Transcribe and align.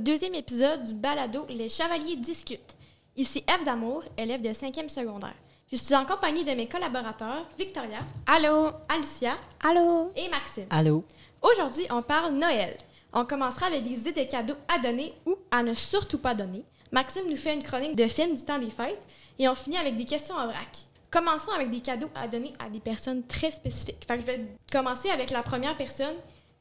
deuxième 0.00 0.34
épisode 0.34 0.82
du 0.84 0.94
balado 0.94 1.44
Les 1.48 1.68
Chevaliers 1.68 2.16
discutent. 2.16 2.76
Ici 3.16 3.44
Eve 3.46 3.64
d'Amour, 3.64 4.02
élève 4.16 4.40
de 4.40 4.48
5e 4.48 4.88
secondaire. 4.88 5.34
Je 5.70 5.76
suis 5.76 5.94
en 5.94 6.04
compagnie 6.06 6.44
de 6.44 6.52
mes 6.52 6.66
collaborateurs 6.66 7.46
Victoria, 7.58 7.98
Allô? 8.26 8.70
Alicia 8.88 9.36
Allô? 9.62 10.10
et 10.16 10.28
Maxime. 10.28 10.66
Allô? 10.70 11.04
Aujourd'hui, 11.42 11.86
on 11.90 12.02
parle 12.02 12.32
Noël. 12.34 12.76
On 13.12 13.24
commencera 13.24 13.66
avec 13.66 13.84
des 13.84 14.08
idées 14.08 14.24
de 14.24 14.30
cadeaux 14.30 14.54
à 14.68 14.78
donner 14.78 15.12
ou 15.26 15.36
à 15.50 15.62
ne 15.62 15.74
surtout 15.74 16.18
pas 16.18 16.34
donner. 16.34 16.64
Maxime 16.92 17.28
nous 17.28 17.36
fait 17.36 17.54
une 17.54 17.62
chronique 17.62 17.94
de 17.94 18.06
films 18.08 18.34
du 18.34 18.44
temps 18.44 18.58
des 18.58 18.70
fêtes 18.70 19.02
et 19.38 19.48
on 19.48 19.54
finit 19.54 19.76
avec 19.76 19.96
des 19.96 20.06
questions 20.06 20.34
en 20.34 20.46
vrac. 20.46 20.78
Commençons 21.10 21.50
avec 21.50 21.70
des 21.70 21.80
cadeaux 21.80 22.10
à 22.14 22.26
donner 22.26 22.52
à 22.58 22.68
des 22.70 22.80
personnes 22.80 23.24
très 23.26 23.50
spécifiques. 23.50 24.04
Fait 24.08 24.14
que 24.16 24.20
je 24.22 24.26
vais 24.26 24.46
commencer 24.72 25.10
avec 25.10 25.30
la 25.30 25.42
première 25.42 25.76
personne. 25.76 26.14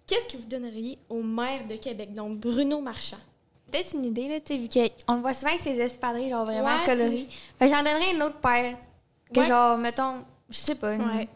Qu'est-ce 0.08 0.28
que 0.28 0.38
vous 0.38 0.48
donneriez 0.48 0.98
au 1.08 1.22
maire 1.22 1.68
de 1.68 1.76
Québec, 1.76 2.14
donc 2.14 2.40
Bruno 2.40 2.82
Marchand? 2.82 3.18
Peut-être 3.70 3.94
une 3.94 4.06
idée, 4.06 4.28
là, 4.28 4.40
tu 4.40 4.54
sais, 4.54 4.58
vu 4.60 4.68
qu'on 5.06 5.16
le 5.16 5.22
voit 5.22 5.34
souvent 5.34 5.50
avec 5.50 5.62
ses 5.62 5.80
espadrilles, 5.80 6.30
genre 6.30 6.46
vraiment 6.46 6.66
Ouais, 6.80 6.86
colorées. 6.86 7.28
Fait 7.60 7.70
j'en 7.70 7.78
donnerais 7.84 8.14
une 8.14 8.24
autre 8.24 8.40
paire. 8.40 8.78
Que 9.34 9.40
Ouais. 9.42 9.46
genre, 9.46 9.78
mettons, 9.78 10.24
je 10.50 10.58
sais 10.58 10.76
pas. 10.76 10.94
une- 10.96 11.02
Ouais. 11.08 11.28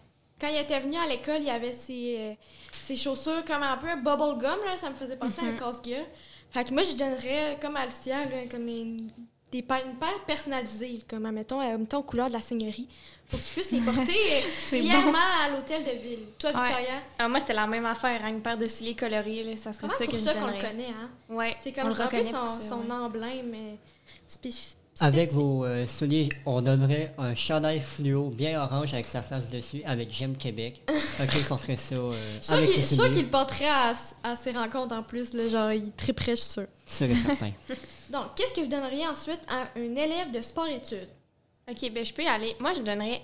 Quand 0.42 0.48
il 0.48 0.58
était 0.58 0.80
venu 0.80 0.98
à 0.98 1.08
l'école, 1.08 1.38
il 1.40 1.46
y 1.46 1.50
avait 1.50 1.72
ses, 1.74 2.16
euh, 2.20 2.34
ses 2.82 2.96
chaussures 2.96 3.46
comme 3.46 3.62
un 3.64 3.78
peu 3.78 3.88
un 3.88 3.98
bubble 3.98 4.40
gum, 4.40 4.58
là, 4.66 4.76
ça 4.78 4.90
me 4.90 4.96
faisait 4.96 5.16
penser 5.16 5.42
à 5.42 5.46
un 5.46 5.52
Mhm. 5.54 5.60
casse-gueule. 5.60 6.06
Fait 6.52 6.64
que 6.66 6.74
moi, 6.74 6.84
je 6.84 6.94
donnerais, 6.96 7.58
comme 7.62 7.76
Alicia, 7.78 8.26
là, 8.26 8.46
comme 8.50 8.68
une, 8.68 9.10
des 9.54 9.62
paire 9.62 9.86
personnalisée, 10.28 11.00
comme, 11.10 11.30
mettons, 11.32 11.62
euh, 11.62 11.78
mettons, 11.78 12.02
couleur 12.02 12.28
de 12.28 12.34
la 12.34 12.42
seigneurie, 12.42 12.88
pour 13.30 13.40
qu'ils 13.40 13.54
puissent 13.54 13.72
les 13.72 13.80
porter 13.82 14.02
euh, 14.34 14.42
fièrement 14.80 15.18
à 15.46 15.50
l'hôtel 15.50 15.84
de 15.84 15.92
ville. 16.02 16.20
Toi, 16.40 16.50
Ouais. 16.52 16.68
Victoria, 16.68 17.02
Ah, 17.20 17.28
moi, 17.30 17.40
c'était 17.40 17.54
la 17.54 17.68
même 17.68 17.86
affaire, 17.86 18.20
hein, 18.24 18.30
une 18.30 18.42
paire 18.42 18.58
de 18.58 18.68
souliers 18.68 18.96
colorés, 18.96 19.44
là, 19.44 19.56
ça 19.58 19.72
serait 19.72 19.88
c'est 19.92 20.06
ça 20.06 20.06
que 20.08 20.18
je 20.18 20.24
ça 20.24 20.34
qu'on 20.34 20.48
le 20.48 20.54
connaît, 20.54 20.88
hein? 20.90 21.10
Ouais, 21.30 21.56
C'est 21.60 21.70
on 21.78 21.82
comme 21.82 21.90
le 21.90 21.96
ça, 21.96 22.04
un 22.06 22.08
peu 22.08 22.18
reconnaît 22.18 22.34
son, 22.34 22.40
pour 22.40 22.50
ça, 22.50 22.62
son 22.70 22.82
ouais. 22.82 22.92
emblème 22.92 23.54
euh, 23.54 23.76
spéf- 24.28 24.74
Avec 25.00 25.30
spécifique. 25.30 25.32
vos 25.34 25.66
euh, 25.66 25.88
souliers, 25.88 26.30
on 26.46 26.62
donnerait 26.62 27.14
un 27.18 27.34
chandail 27.36 27.80
fluo 27.82 28.30
bien 28.30 28.62
orange 28.62 28.94
avec 28.94 29.08
sa 29.08 29.22
face 29.22 29.50
dessus, 29.50 29.82
avec 29.86 30.12
J'aime 30.12 30.36
Québec. 30.36 30.82
ok, 31.22 31.48
qu'on 31.48 31.58
ferait 31.58 31.76
ça 31.78 31.96
euh, 31.96 32.14
avec 32.50 32.66
qu'il- 32.70 32.76
je 32.76 32.82
ses 32.82 32.88
suis 32.88 32.96
sûre 32.96 33.10
qu'il 33.12 33.22
le 33.24 33.28
porterait 33.30 33.70
à, 33.70 33.94
à 34.24 34.36
ses 34.36 34.52
rencontres 34.52 34.96
en 34.96 35.04
plus, 35.04 35.34
là, 35.34 35.48
genre, 35.48 35.72
il 35.72 35.92
triperait, 35.92 36.36
je 36.36 36.42
suis 36.42 36.52
sûre. 36.52 36.68
Sûr 36.86 37.08
et 37.08 37.14
certain. 37.14 37.52
Donc, 38.14 38.36
qu'est-ce 38.36 38.54
que 38.54 38.62
vous 38.62 38.68
donneriez 38.68 39.08
ensuite 39.08 39.42
à 39.50 39.64
un 39.76 39.96
élève 39.96 40.30
de 40.32 40.40
sport-études? 40.40 41.10
Ok, 41.70 41.92
ben 41.92 42.06
je 42.06 42.14
peux 42.14 42.22
y 42.22 42.28
aller. 42.28 42.56
Moi, 42.60 42.74
je 42.74 42.82
donnerais, 42.82 43.20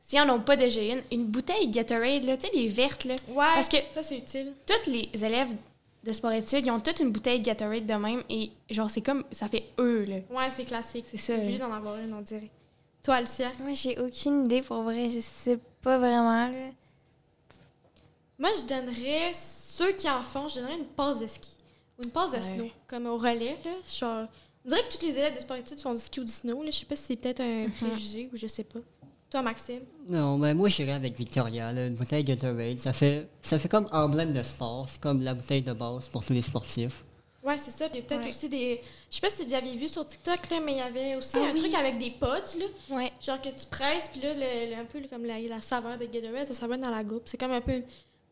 s'ils 0.00 0.20
en 0.20 0.28
ont 0.30 0.40
pas 0.40 0.56
déjà 0.56 0.80
une, 0.82 1.02
une 1.12 1.26
bouteille 1.26 1.68
Gatorade, 1.68 2.24
là, 2.24 2.36
tu 2.36 2.48
sais, 2.48 2.52
les 2.52 2.66
vertes, 2.66 3.04
là. 3.04 3.14
Ouais, 3.28 3.36
Parce 3.54 3.68
que- 3.68 3.76
ça, 3.94 4.02
c'est 4.02 4.18
utile. 4.18 4.52
Tous 4.66 4.90
les 4.90 5.08
élèves 5.24 5.54
de 6.02 6.12
sport-études, 6.12 6.66
ils 6.66 6.72
ont 6.72 6.80
toutes 6.80 6.98
une 6.98 7.12
bouteille 7.12 7.40
Gatorade 7.40 7.86
de 7.86 7.94
même 7.94 8.24
et 8.28 8.50
genre, 8.68 8.90
c'est 8.90 9.00
comme, 9.00 9.24
ça 9.30 9.46
fait 9.46 9.64
eux, 9.78 10.04
là. 10.06 10.16
Ouais, 10.30 10.50
c'est 10.50 10.64
classique. 10.64 11.04
C'est 11.08 11.16
ça. 11.18 11.34
obligé 11.36 11.58
d'en 11.58 11.72
avoir 11.72 11.96
une, 11.98 12.12
on 12.12 12.20
dirait. 12.20 12.50
Toi, 13.04 13.14
Alicia? 13.16 13.48
Moi, 13.60 13.74
j'ai 13.74 13.96
aucune 14.00 14.44
idée 14.44 14.62
pour 14.62 14.82
vrai. 14.82 15.08
Je 15.08 15.20
sais 15.20 15.58
pas 15.82 15.98
vraiment, 15.98 16.48
là. 16.48 16.70
Moi, 18.40 18.50
je 18.58 18.64
donnerais, 18.64 19.30
ceux 19.34 19.92
qui 19.92 20.10
en 20.10 20.20
font, 20.20 20.48
je 20.48 20.56
donnerais 20.56 20.78
une 20.78 20.84
passe 20.86 21.20
de 21.20 21.28
ski. 21.28 21.50
Ou 21.98 22.04
une 22.04 22.10
passe 22.10 22.32
de 22.32 22.36
Ouais. 22.36 22.42
snow, 22.42 22.68
comme 22.88 23.06
au 23.06 23.16
relais, 23.16 23.58
là. 23.64 23.70
Genre, 23.98 24.26
on 24.64 24.68
dirait 24.68 24.82
que 24.88 24.96
tous 24.96 25.04
les 25.04 25.18
élèves 25.18 25.34
de 25.34 25.40
sport-études 25.40 25.80
font 25.80 25.92
du 25.94 26.00
ski 26.00 26.20
ou 26.20 26.24
du 26.24 26.30
snow, 26.32 26.62
là. 26.62 26.70
Je 26.70 26.78
sais 26.78 26.86
pas 26.86 26.96
si 26.96 27.02
c'est 27.04 27.16
peut-être 27.16 27.40
un 27.40 27.66
préjugé 27.68 28.28
ou 28.32 28.36
je 28.36 28.46
sais 28.46 28.64
pas. 28.64 28.80
Toi, 29.30 29.40
Maxime? 29.42 29.80
non, 30.08 30.36
mais 30.36 30.52
moi 30.52 30.68
j'irais 30.68 30.92
avec 30.92 31.16
Victoria, 31.16 31.72
là, 31.72 31.86
une 31.86 31.94
bouteille 31.94 32.22
Gatorade. 32.22 32.78
Ça 32.78 32.92
fait, 32.92 33.28
ça 33.40 33.58
fait 33.58 33.68
comme 33.68 33.88
emblème 33.90 34.34
de 34.34 34.42
sport, 34.42 34.86
c'est 34.90 35.00
comme 35.00 35.22
la 35.22 35.32
bouteille 35.32 35.62
de 35.62 35.72
base 35.72 36.06
pour 36.08 36.22
tous 36.22 36.34
les 36.34 36.42
sportifs. 36.42 37.02
Ouais, 37.42 37.56
c'est 37.56 37.70
ça. 37.70 37.88
Puis 37.88 37.98
il 37.98 38.02
y 38.02 38.04
a 38.04 38.08
peut-être 38.08 38.24
Ouais. 38.24 38.30
aussi 38.30 38.48
des. 38.50 38.80
Je 39.10 39.14
sais 39.16 39.20
pas 39.22 39.30
si 39.30 39.44
vous 39.46 39.54
aviez 39.54 39.74
vu 39.74 39.88
sur 39.88 40.04
TikTok, 40.06 40.50
là, 40.50 40.60
mais 40.60 40.72
il 40.72 40.78
y 40.78 40.80
avait 40.82 41.16
aussi 41.16 41.38
Ah 41.38 41.46
un 41.48 41.52
oui. 41.54 41.60
truc 41.60 41.74
avec 41.74 41.98
des 41.98 42.10
potes, 42.10 42.56
là. 42.58 42.66
Ouais. 42.94 43.10
Genre 43.20 43.40
que 43.40 43.48
tu 43.48 43.66
presses, 43.70 44.10
puis 44.12 44.20
là, 44.20 44.34
le, 44.34 44.70
le- 44.74 44.76
un 44.80 44.84
peu 44.84 45.00
comme 45.08 45.24
la, 45.24 45.40
la 45.40 45.60
saveur 45.62 45.96
de 45.98 46.04
Gatorade, 46.04 46.46
ça 46.46 46.52
saveur 46.52 46.76
dans 46.78 46.90
la 46.90 47.02
goutte. 47.02 47.22
C'est 47.24 47.38
comme 47.38 47.52
un 47.52 47.60
peu 47.62 47.82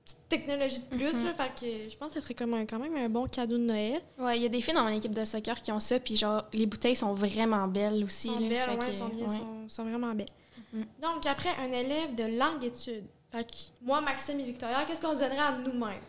petite 0.04 0.28
technologie 0.28 0.80
de 0.80 0.96
plus, 0.96 1.14
Mhm. 1.18 1.26
là. 1.26 1.34
Fait 1.34 1.50
que 1.66 1.90
je 1.90 1.96
pense 1.96 2.08
que 2.12 2.14
ça 2.14 2.20
serait 2.20 2.34
comme 2.34 2.54
un- 2.54 2.66
quand 2.66 2.78
même 2.78 2.96
un 2.96 3.08
bon 3.08 3.26
cadeau 3.28 3.56
de 3.58 3.62
Noël. 3.62 4.00
Ouais, 4.18 4.36
il 4.36 4.42
y 4.42 4.46
a 4.46 4.48
des 4.48 4.60
filles 4.60 4.74
dans 4.74 4.82
mon 4.84 4.88
équipe 4.96 5.12
de 5.14 5.24
soccer 5.24 5.60
qui 5.60 5.70
ont 5.72 5.80
ça, 5.80 5.98
puis 6.00 6.16
genre, 6.16 6.44
les 6.52 6.66
bouteilles 6.66 6.96
sont 6.96 7.12
vraiment 7.12 7.66
belles 7.68 8.02
aussi, 8.04 8.28
sont 8.28 8.38
là. 8.40 8.48
belles, 8.48 8.70
ouais, 8.78 8.86
que, 8.86 8.92
sont, 8.92 9.08
bien, 9.08 9.26
ouais. 9.26 9.36
sont, 9.36 9.68
sont 9.68 9.84
vraiment 9.84 10.12
belles. 10.14 10.26
Mhm. 10.72 10.84
Donc, 11.02 11.26
après, 11.26 11.50
un 11.58 11.70
élève 11.72 12.14
de 12.14 12.24
langue 12.38 12.64
études. 12.64 13.04
Fait 13.32 13.44
que 13.44 13.56
moi, 13.82 14.00
Maxime 14.00 14.40
et 14.40 14.44
Victoria, 14.44 14.84
qu'est-ce 14.86 15.00
qu'on 15.00 15.14
se 15.14 15.20
donnerait 15.20 15.38
à 15.38 15.52
nous-mêmes? 15.58 16.00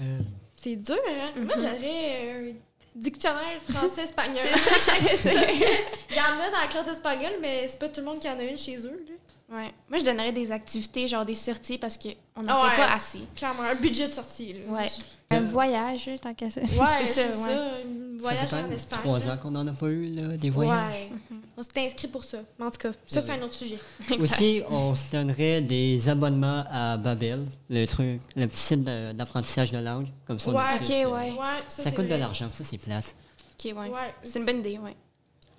Euh, 0.00 0.18
C'est 0.56 0.76
dur, 0.76 0.96
hein? 1.06 1.30
Mhm. 1.36 1.44
Moi, 1.44 1.54
j'aurais 1.56 2.30
un 2.50 2.52
dictionnaire 2.94 3.60
français-espagnol. 3.68 4.42
Il 6.10 6.16
y 6.16 6.20
en 6.20 6.40
a 6.40 6.50
dans 6.50 6.60
la 6.62 6.66
classe 6.70 6.86
d'espagnol, 6.86 7.32
mais 7.40 7.68
c'est 7.68 7.78
pas 7.78 7.88
tout 7.88 8.00
le 8.00 8.06
monde 8.06 8.18
qui 8.18 8.28
en 8.28 8.38
a 8.38 8.42
une 8.42 8.56
chez 8.56 8.76
eux, 8.78 9.04
là. 9.08 9.14
Ouais. 9.50 9.72
Moi, 9.88 9.98
je 10.00 10.04
donnerais 10.04 10.32
des 10.32 10.50
activités, 10.50 11.06
genre 11.06 11.24
des 11.24 11.34
sorties, 11.34 11.78
parce 11.78 11.96
qu'on 11.96 12.42
n'en 12.42 12.48
Ah 12.54 12.64
ouais. 12.64 12.70
fait 12.70 12.76
pas 12.76 12.92
assez. 12.94 13.20
Clairement, 13.36 13.62
un 13.62 13.74
budget 13.76 14.08
de 14.08 14.12
sortie, 14.12 14.52
là. 14.54 14.58
Ouais. 14.72 14.90
Un 15.30 15.42
Euh, 15.42 15.46
voyage, 15.48 16.06
là, 16.06 16.18
tant 16.18 16.34
qu'à 16.34 16.50
ça. 16.50 16.60
Ouais, 16.60 16.68
C'est 17.04 17.06
ça, 17.06 17.30
ça. 17.32 17.38
ouais. 17.48 17.52
Un 17.54 18.16
ça 18.18 18.22
voyage 18.22 18.48
fait 18.48 18.56
quand 18.56 18.68
en 18.68 18.70
Espagne. 18.70 18.98
trois 19.00 19.28
ans 19.28 19.36
qu'on 19.36 19.54
en 19.54 19.66
a 19.68 19.72
pas 19.72 19.86
eu, 19.86 20.06
là, 20.14 20.36
des 20.36 20.50
voyages. 20.50 20.94
Ouais. 20.94 21.10
Mhm. 21.30 21.40
On 21.56 21.62
s'était 21.62 21.86
inscrit 21.86 22.08
pour 22.08 22.24
ça. 22.24 22.38
Mais 22.58 22.64
en 22.66 22.70
tout 22.70 22.78
cas, 22.78 22.90
ça, 23.06 23.20
c'est 23.22 23.32
un 23.32 23.42
autre 23.42 23.54
sujet. 23.54 23.78
Aussi, 24.20 24.62
on 24.68 24.94
se 24.94 25.10
donnerait 25.12 25.60
des 25.62 26.08
abonnements 26.08 26.64
à 26.70 26.96
Babel, 26.96 27.44
le 27.70 27.86
truc, 27.86 28.20
le 28.34 28.46
petit 28.46 28.56
site 28.56 28.82
d'apprentissage 28.84 29.70
de 29.70 29.78
langue. 29.78 30.08
Comme 30.26 30.38
ça, 30.38 30.50
Ouais, 30.50 30.62
ok, 30.80 30.90
euh, 30.90 31.04
ouais. 31.10 31.30
Ouais, 31.32 31.62
ça, 31.68 31.82
Ça 31.84 31.90
coûte 31.92 32.08
de 32.08 32.14
l'argent, 32.16 32.48
ça 32.52 32.62
c'est 32.64 32.78
place. 32.78 33.14
Ok, 33.58 33.64
ouais. 33.76 33.88
Ouais. 33.90 34.14
C'est 34.24 34.38
une 34.40 34.44
bonne 34.46 34.58
idée, 34.58 34.78
ouais. 34.78 34.96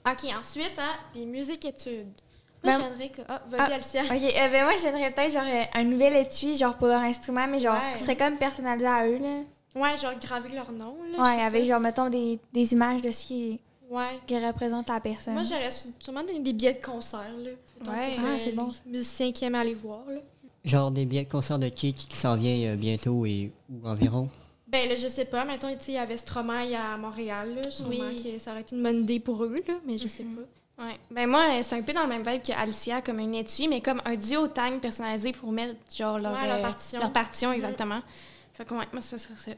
OK, 0.05 0.29
ensuite, 0.39 0.77
hein, 0.77 0.95
des 1.13 1.25
musiques-études. 1.25 2.07
Moi, 2.63 2.73
Ben- 2.73 2.83
je 2.83 2.89
donnerais 2.89 3.09
que... 3.09 3.21
Ah, 3.27 3.41
vas-y, 3.49 3.61
Ah, 3.71 3.73
Alicia. 3.75 4.01
Ok, 4.03 4.11
euh, 4.11 4.49
ben 4.49 4.63
moi, 4.63 4.73
je 4.77 4.83
donnerais 4.83 5.11
peut-être 5.11 5.31
genre 5.31 5.43
euh, 5.45 5.63
un 5.73 5.83
nouvel 5.83 6.15
étui, 6.15 6.55
genre 6.55 6.75
pour 6.75 6.87
leur 6.87 7.01
instrument, 7.01 7.47
mais 7.47 7.59
genre, 7.59 7.75
Ouais. 7.75 7.93
qui 7.97 8.03
serait 8.03 8.15
comme 8.17 8.37
personnalisé 8.37 8.87
à 8.87 9.07
eux, 9.07 9.17
là. 9.19 9.41
Ouais, 9.75 9.97
genre 9.97 10.13
graver 10.19 10.49
leur 10.55 10.71
nom, 10.71 10.95
là. 11.11 11.23
Ouais, 11.23 11.35
sais 11.37 11.41
avec 11.43 11.61
pas. 11.63 11.67
genre, 11.67 11.79
mettons, 11.79 12.09
des, 12.09 12.39
des 12.51 12.73
images 12.73 13.01
de 13.01 13.11
ce 13.11 13.25
qui, 13.27 13.59
Ouais. 13.89 14.19
qui 14.25 14.37
représente 14.39 14.89
la 14.89 14.99
personne. 14.99 15.33
Moi, 15.33 15.43
j'aurais 15.43 15.69
sûrement 15.99 16.23
donné 16.23 16.39
des 16.39 16.51
billets 16.53 16.73
de 16.73 16.83
concert, 16.85 17.19
là. 17.43 17.51
Mettons, 17.79 17.91
Ouais. 17.91 18.15
pour, 18.15 18.23
Ah, 18.25 18.29
euh, 18.31 18.37
c'est 18.37 18.51
bon, 18.53 18.71
les 18.85 18.91
musiciens 18.91 19.31
qui 19.31 19.45
aiment 19.45 19.55
aller 19.55 19.75
voir, 19.75 20.01
là. 20.09 20.19
Genre 20.65 20.91
des 20.91 21.05
billets 21.05 21.23
de 21.25 21.31
concert 21.31 21.59
de 21.59 21.69
qui 21.69 21.93
qui 21.93 22.17
s'en 22.17 22.35
vient 22.35 22.71
euh, 22.71 22.75
bientôt 22.75 23.25
et 23.25 23.51
ou 23.69 23.87
environ? 23.87 24.27
Ben 24.67 24.89
là, 24.89 24.95
je 24.97 25.07
sais 25.07 25.23
pas. 25.23 25.45
Mettons, 25.45 25.69
tu 25.69 25.75
sais, 25.79 25.91
il 25.93 25.95
y 25.95 25.97
avait 25.97 26.17
Stromae 26.17 26.73
à 26.75 26.97
Montréal, 26.97 27.55
là. 27.55 27.71
Sûrement 27.71 27.91
Oui. 28.09 28.21
que 28.33 28.39
ça 28.39 28.51
aurait 28.51 28.61
été 28.61 28.75
une 28.75 28.83
bonne 28.83 29.01
idée 29.03 29.21
pour 29.21 29.41
eux, 29.45 29.63
là. 29.65 29.75
Mais 29.85 29.97
je 29.97 30.09
sais 30.09 30.23
Mhm. 30.23 30.35
pas. 30.35 30.41
Ouais. 30.79 30.99
Ben 31.09 31.27
moi, 31.27 31.45
euh, 31.57 31.63
c'est 31.63 31.75
un 31.75 31.81
peu 31.81 31.91
dans 31.93 32.03
le 32.03 32.07
même 32.09 32.23
vibe 32.23 32.43
que 32.43 32.51
Alicia, 32.51 33.01
comme 33.01 33.19
un 33.19 33.31
étui, 33.33 33.67
mais 33.67 33.81
comme 33.81 34.01
un 34.05 34.15
duo 34.15 34.47
tang 34.47 34.79
personnalisé 34.79 35.31
pour 35.31 35.51
mettre 35.51 35.75
genre 35.95 36.19
leur, 36.19 36.33
Ouais, 36.33 36.47
leur 36.47 36.57
euh, 36.57 36.61
partition. 36.61 36.99
leur 36.99 37.11
partition, 37.11 37.51
exactement. 37.51 37.99
Fait 38.53 38.63
que 38.65 38.73
ouais, 38.75 38.85
moi, 38.93 39.01
ça 39.01 39.17
serait 39.17 39.33
ça. 39.37 39.51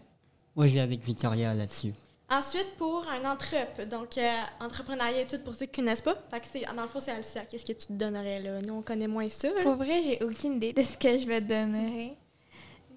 Moi 0.56 0.68
j'ai 0.68 0.80
avec 0.80 1.02
Victoria 1.04 1.54
là-dessus. 1.54 1.94
Ensuite, 2.32 2.76
pour 2.78 3.06
un 3.10 3.30
entrep, 3.30 3.82
donc 3.90 4.18
euh, 4.18 4.32
entrepreneuriat 4.62 5.22
études 5.22 5.44
pour 5.44 5.56
ceux 5.56 5.66
qui 5.66 5.82
ne 5.82 5.86
connaissent 5.88 6.02
pas. 6.02 6.16
Fait 6.30 6.40
que 6.40 6.46
c'est, 6.52 6.62
dans 6.76 6.84
le 6.84 6.88
fond, 6.88 7.00
c'est 7.00 7.12
Alicia. 7.12 7.42
Qu'est-ce 7.42 7.66
que 7.66 7.74
tu 7.74 7.88
te 7.88 7.94
donnerais, 7.94 8.40
là? 8.40 8.62
Nous, 8.62 8.74
on 8.76 8.82
connaît 8.82 9.08
moins 9.08 9.28
ça. 9.30 9.48
là. 9.50 9.62
Pour 9.64 9.76
vrai, 9.76 10.02
j'ai 10.04 10.24
aucune 10.24 10.54
idée 10.54 10.72
de 10.74 10.82
ce 10.82 10.96
que 10.96 11.18
je 11.18 11.26
me 11.26 11.40
donnerais. 11.42 12.16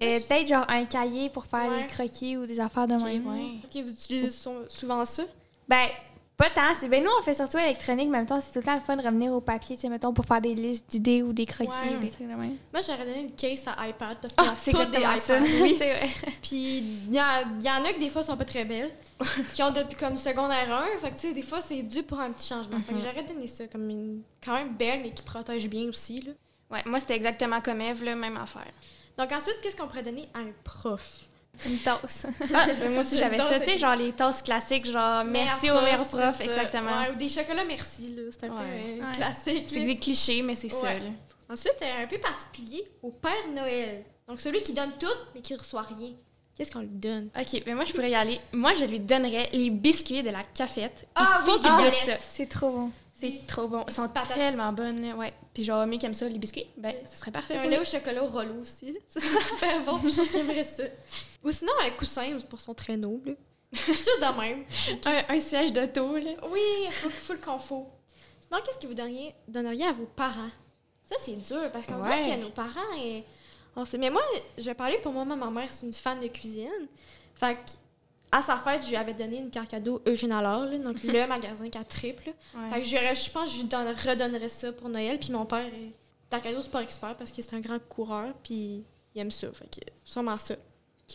Euh, 0.03 0.19
peut-être 0.27 0.47
genre 0.47 0.65
un 0.69 0.85
cahier 0.85 1.29
pour 1.29 1.45
faire 1.45 1.69
Ouais. 1.69 1.81
des 1.83 1.87
croquis 1.87 2.37
ou 2.37 2.45
des 2.45 2.59
affaires 2.59 2.87
de 2.87 2.95
même. 2.95 3.25
ouais. 3.27 3.59
Ok, 3.65 3.83
vous 3.83 3.91
utilisez 3.91 4.29
sou- 4.29 4.65
souvent 4.69 5.03
ça? 5.05 5.23
Ben, 5.67 5.87
pas 6.43 6.49
tant. 6.49 6.73
C'est, 6.75 6.87
ben, 6.89 7.03
nous, 7.03 7.09
on 7.09 7.17
le 7.19 7.23
fait 7.23 7.33
surtout 7.33 7.57
électronique, 7.57 8.09
mais 8.09 8.17
en 8.17 8.19
même 8.21 8.25
temps, 8.27 8.41
c'est 8.41 8.51
tout 8.51 8.59
le 8.59 8.65
temps 8.65 8.73
le 8.75 8.79
fun 8.81 8.95
de 8.95 9.01
revenir 9.01 9.31
au 9.31 9.41
papier, 9.41 9.75
tu 9.75 9.81
sais, 9.83 9.89
mettons, 9.89 10.13
pour 10.13 10.25
faire 10.25 10.41
des 10.41 10.53
listes 10.53 10.89
d'idées 10.89 11.21
ou 11.23 11.33
des 11.33 11.45
croquis 11.45 11.69
Ouais. 11.69 11.95
ou 11.95 11.99
des 11.99 12.09
trucs 12.09 12.27
de 12.27 12.33
même. 12.33 12.57
Moi, 12.73 12.81
j'aurais 12.85 13.05
donné 13.05 13.21
une 13.21 13.31
case 13.35 13.65
à 13.67 13.87
iPad 13.87 14.17
parce 14.21 14.33
que 14.33 14.43
Ah, 14.43 14.53
c'est 14.57 14.71
exactement 14.71 15.17
ça. 15.17 15.39
Oui. 15.41 15.75
c'est 15.77 15.89
vrai. 15.93 16.09
Puis 16.41 16.77
il 16.79 17.11
y, 17.11 17.15
y 17.15 17.19
en 17.19 17.83
a 17.85 17.93
que 17.93 17.99
des 17.99 18.09
fois 18.09 18.23
sont 18.23 18.37
pas 18.37 18.45
très 18.45 18.65
belles, 18.65 18.91
qui 19.53 19.63
ont 19.63 19.71
depuis 19.71 19.95
comme 19.95 20.17
secondaire 20.17 20.71
1. 20.95 20.97
Fait 20.99 21.09
que 21.09 21.15
tu 21.15 21.21
sais, 21.27 21.33
des 21.33 21.41
fois, 21.43 21.61
c'est 21.61 21.81
dû 21.83 22.03
pour 22.03 22.19
un 22.19 22.31
petit 22.31 22.47
changement. 22.49 22.79
Fait 22.85 22.93
que 22.93 22.97
Mhm. 22.99 23.05
j'aurais 23.05 23.23
donné 23.23 23.47
ça 23.47 23.67
comme 23.67 23.89
une 23.89 24.21
quand 24.43 24.53
même 24.53 24.73
belle, 24.75 25.01
mais 25.03 25.11
qui 25.11 25.23
protège 25.23 25.67
bien 25.69 25.87
aussi. 25.87 26.21
Là. 26.21 26.31
Ouais, 26.71 26.81
moi, 26.85 26.99
c'était 26.99 27.15
exactement 27.15 27.61
comme 27.61 27.79
Eve, 27.81 28.03
là, 28.03 28.15
même 28.15 28.37
affaire. 28.37 28.67
Donc 29.17 29.31
ensuite, 29.31 29.57
qu'est-ce 29.61 29.75
qu'on 29.75 29.87
pourrait 29.87 30.03
donner 30.03 30.27
à 30.33 30.39
un 30.39 30.51
prof? 30.63 31.25
Une 31.65 31.77
tasse. 31.79 32.25
Ah, 32.53 32.67
ben, 32.79 32.91
moi 32.91 33.01
aussi, 33.03 33.17
j'avais 33.17 33.37
ça, 33.37 33.59
tu 33.59 33.65
sais, 33.65 33.77
genre 33.77 33.95
les 33.95 34.11
tasses 34.11 34.41
classiques, 34.41 34.85
genre 34.85 35.23
merci 35.23 35.69
au 35.71 35.79
Meilleur 35.81 36.07
prof, 36.07 36.41
exactement. 36.41 36.99
Ouais, 37.01 37.11
ou 37.11 37.15
des 37.15 37.29
chocolats 37.29 37.63
merci, 37.65 38.13
là. 38.15 38.23
C'est 38.31 38.45
un 38.45 38.49
peu 38.49 38.55
euh, 38.61 38.97
Ouais. 38.99 39.15
classique. 39.15 39.65
C'est 39.67 39.83
des 39.83 39.97
clichés, 39.97 40.41
mais 40.41 40.55
c'est 40.55 40.69
ça, 40.69 40.93
là. 40.93 41.05
Ensuite, 41.49 41.75
euh, 41.81 42.03
un 42.03 42.07
peu 42.07 42.17
particulier, 42.17 42.83
au 43.01 43.11
Père 43.11 43.47
Noël. 43.53 44.03
Donc 44.27 44.39
celui 44.41 44.63
qui 44.63 44.73
donne 44.73 44.91
tout, 44.99 45.05
mais 45.35 45.41
qui 45.41 45.53
reçoit 45.55 45.83
rien. 45.83 46.11
Qu'est-ce 46.55 46.71
qu'on 46.71 46.79
lui 46.79 46.87
donne? 46.87 47.29
OK, 47.39 47.63
mais 47.65 47.73
moi, 47.75 47.83
je 47.85 47.93
pourrais 47.93 48.11
y 48.11 48.15
aller. 48.15 48.39
Moi, 48.51 48.73
je 48.75 48.85
lui 48.85 48.99
donnerais 48.99 49.49
les 49.53 49.69
biscuits 49.69 50.21
de 50.23 50.29
la 50.29 50.43
cafette. 50.43 51.07
Ah 51.15 51.39
Il 51.41 51.45
faut 51.45 51.53
oui, 51.53 51.59
qu'il 51.59 51.71
goûte 51.71 51.95
ça. 51.95 52.13
C'est 52.19 52.45
trop 52.47 52.71
bon. 52.71 52.91
C'est 53.15 53.47
trop 53.47 53.67
bon. 53.67 53.83
Ils 53.87 53.93
sont 53.93 54.07
tellement 54.35 54.71
bonnes, 54.71 55.01
là, 55.01 55.15
ouais. 55.15 55.33
Puis 55.53 55.63
genre, 55.63 55.85
mieux 55.87 55.97
comme 55.97 56.13
ça, 56.13 56.27
les 56.27 56.37
biscuits, 56.37 56.65
ben, 56.77 56.93
ce 57.05 57.17
serait 57.17 57.31
parfait 57.31 57.57
Un 57.57 57.65
lait 57.67 57.79
au 57.79 57.85
chocolat 57.85 58.23
au 58.23 58.27
Rollo 58.27 58.55
aussi. 58.61 58.91
là. 58.91 58.99
Ça, 59.07 59.19
C'est 59.19 59.49
super 59.55 59.83
bon. 59.83 59.97
Aimerait 60.39 60.63
ça. 60.63 60.83
Ou 61.43 61.51
sinon, 61.51 61.71
un 61.85 61.89
coussin 61.91 62.39
pour 62.49 62.61
son 62.61 62.73
traîneau. 62.73 63.21
Là. 63.25 63.33
Juste 63.73 64.05
de 64.21 64.39
même. 64.39 64.65
Un, 65.05 65.35
un 65.35 65.39
siège 65.39 65.73
d'auto. 65.73 66.13
Oui, 66.15 66.61
full, 66.91 67.11
full 67.11 67.39
confort. 67.39 67.87
Sinon, 68.41 68.61
qu'est-ce 68.65 68.77
que 68.77 68.87
vous 68.87 68.93
donneriez, 68.93 69.33
donneriez 69.47 69.85
à 69.87 69.91
vos 69.91 70.05
parents? 70.05 70.49
Ça, 71.05 71.15
c'est 71.19 71.33
dur 71.35 71.71
parce 71.71 71.85
qu'on 71.85 72.01
Ouais. 72.01 72.21
dirait 72.23 72.37
que 72.37 72.43
nos 72.43 72.49
parents. 72.51 72.93
et- 72.97 73.23
on 73.75 73.83
sait, 73.85 73.97
mais 73.97 74.11
moi, 74.11 74.21
je 74.57 74.63
vais 74.63 74.75
parler 74.75 74.99
pour 74.99 75.11
moi. 75.11 75.25
Ma 75.25 75.49
mère, 75.49 75.71
c'est 75.73 75.85
une 75.85 75.93
fan 75.93 76.19
de 76.19 76.27
cuisine. 76.27 76.69
Fait 77.35 77.55
que, 77.55 77.71
à 78.31 78.41
sa 78.43 78.57
fête, 78.57 78.83
je 78.83 78.89
lui 78.89 78.95
avais 78.95 79.13
donné 79.15 79.37
une 79.39 79.49
carte 79.49 79.69
cadeau 79.71 80.01
Eugène 80.07 80.31
Allard, 80.31 80.65
là, 80.65 80.77
donc 80.77 81.01
le 81.03 81.27
magasin 81.27 81.67
qui 81.69 81.77
a 81.77 81.83
triple. 81.83 82.31
Fait 82.71 82.81
que 82.81 82.85
je 82.87 83.29
pense 83.31 83.45
que 83.45 83.51
je 83.55 83.61
lui 83.61 83.67
donne- 83.67 83.87
redonnerais 84.07 84.49
ça 84.49 84.71
pour 84.71 84.89
Noël. 84.89 85.17
Puis 85.19 85.31
mon 85.31 85.45
père, 85.45 85.65
est 85.65 85.91
carte 86.29 86.43
cadeau 86.43 86.61
sport 86.61 86.81
expert 86.81 87.15
parce 87.17 87.31
qu'il 87.31 87.43
est 87.43 87.53
un 87.53 87.59
grand 87.59 87.79
coureur. 87.89 88.33
Puis 88.43 88.83
il 89.15 89.21
aime 89.21 89.31
ça. 89.31 89.51
Fait 89.51 89.65
que, 89.65 89.81
sûrement 90.05 90.37
ça. 90.37 90.55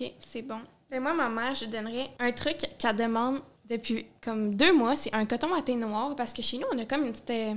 OK, 0.00 0.12
c'est 0.20 0.42
bon. 0.42 0.60
Ben 0.90 1.02
moi, 1.02 1.12
ma 1.14 1.28
mère, 1.28 1.54
je 1.54 1.66
donnerais 1.66 2.10
un 2.18 2.32
truc 2.32 2.58
qu'elle 2.78 2.96
demande 2.96 3.40
depuis 3.68 4.06
comme 4.22 4.54
deux 4.54 4.72
mois. 4.72 4.96
C'est 4.96 5.14
un 5.14 5.26
coton 5.26 5.52
à 5.54 5.62
thé 5.62 5.74
noir 5.74 6.16
parce 6.16 6.32
que 6.32 6.42
chez 6.42 6.58
nous, 6.58 6.66
on 6.72 6.78
a 6.78 6.84
comme 6.84 7.04
une 7.04 7.12
petite 7.12 7.30
euh, 7.30 7.54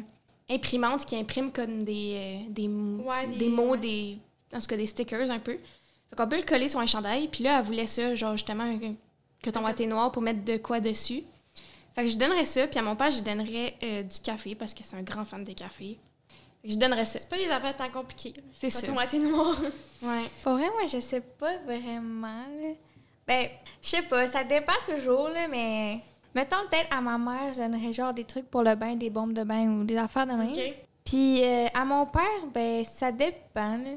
imprimante 0.49 1.05
qui 1.05 1.15
imprime 1.15 1.51
comme 1.51 1.83
des, 1.83 2.43
euh, 2.47 2.49
des, 2.51 2.65
m- 2.65 3.01
Ouais, 3.05 3.27
des, 3.27 3.37
des- 3.37 3.49
mots, 3.49 3.71
ouais. 3.71 3.77
des, 3.77 4.17
en 4.53 4.59
tout 4.59 4.67
cas 4.67 4.77
des 4.77 4.85
stickers 4.85 5.29
un 5.31 5.39
peu. 5.39 5.53
Fait 5.53 6.15
qu'on 6.17 6.27
peut 6.27 6.37
le 6.37 6.43
coller 6.43 6.67
sur 6.67 6.79
un 6.79 6.85
chandail. 6.85 7.27
Puis 7.29 7.43
là, 7.43 7.59
elle 7.59 7.65
voulait 7.65 7.87
ça, 7.87 8.15
genre 8.15 8.33
justement 8.33 8.63
un, 8.63 8.75
un 8.75 8.95
coton 9.43 9.65
à 9.65 9.73
thé 9.73 9.87
noir 9.87 10.11
pour 10.11 10.21
mettre 10.21 10.43
de 10.43 10.57
quoi 10.57 10.79
dessus. 10.81 11.23
Fait 11.95 12.03
que 12.03 12.09
je 12.09 12.17
donnerais 12.17 12.45
ça. 12.45 12.67
Puis 12.67 12.79
à 12.79 12.81
mon 12.81 12.95
père, 12.97 13.11
je 13.11 13.21
donnerais 13.21 13.75
euh, 13.83 14.03
du 14.03 14.19
café 14.19 14.55
parce 14.55 14.73
que 14.73 14.81
c'est 14.83 14.95
un 14.97 15.03
grand 15.03 15.23
fan 15.25 15.43
de 15.43 15.53
café. 15.53 15.97
Je 16.63 16.75
donnerais 16.75 17.05
ça. 17.05 17.19
C'est 17.19 17.29
pas 17.29 17.37
des 17.37 17.49
affaires 17.49 17.75
tant 17.75 17.89
compliquées. 17.89 18.33
C'est 18.53 18.67
Pas 18.67 18.79
ça. 18.79 18.87
tomate 18.87 19.13
noir. 19.13 19.55
Ouais. 20.03 20.25
Pour 20.43 20.53
vrai, 20.53 20.69
moi, 20.71 20.85
je 20.91 20.99
sais 20.99 21.21
pas 21.21 21.57
vraiment. 21.65 22.27
Là. 22.61 22.69
Ben, 23.27 23.47
je 23.81 23.89
sais 23.89 24.01
pas, 24.03 24.27
ça 24.27 24.43
dépend 24.43 24.73
toujours, 24.85 25.29
là, 25.29 25.47
mais. 25.47 25.99
Mettons, 26.33 26.57
peut-être 26.69 26.95
à 26.95 27.01
ma 27.01 27.17
mère, 27.17 27.51
je 27.51 27.57
donnerais 27.57 27.91
genre 27.91 28.13
des 28.13 28.23
trucs 28.23 28.49
pour 28.49 28.63
le 28.63 28.75
bain, 28.75 28.95
des 28.95 29.09
bombes 29.09 29.33
de 29.33 29.43
bain 29.43 29.67
ou 29.69 29.83
des 29.83 29.97
affaires 29.97 30.25
de 30.25 30.31
même. 30.33 30.51
OK. 30.51 30.73
Puis 31.03 31.43
euh, 31.43 31.67
à 31.73 31.83
mon 31.83 32.05
père, 32.05 32.45
ben, 32.53 32.85
ça 32.85 33.11
dépend, 33.11 33.75
là. 33.77 33.95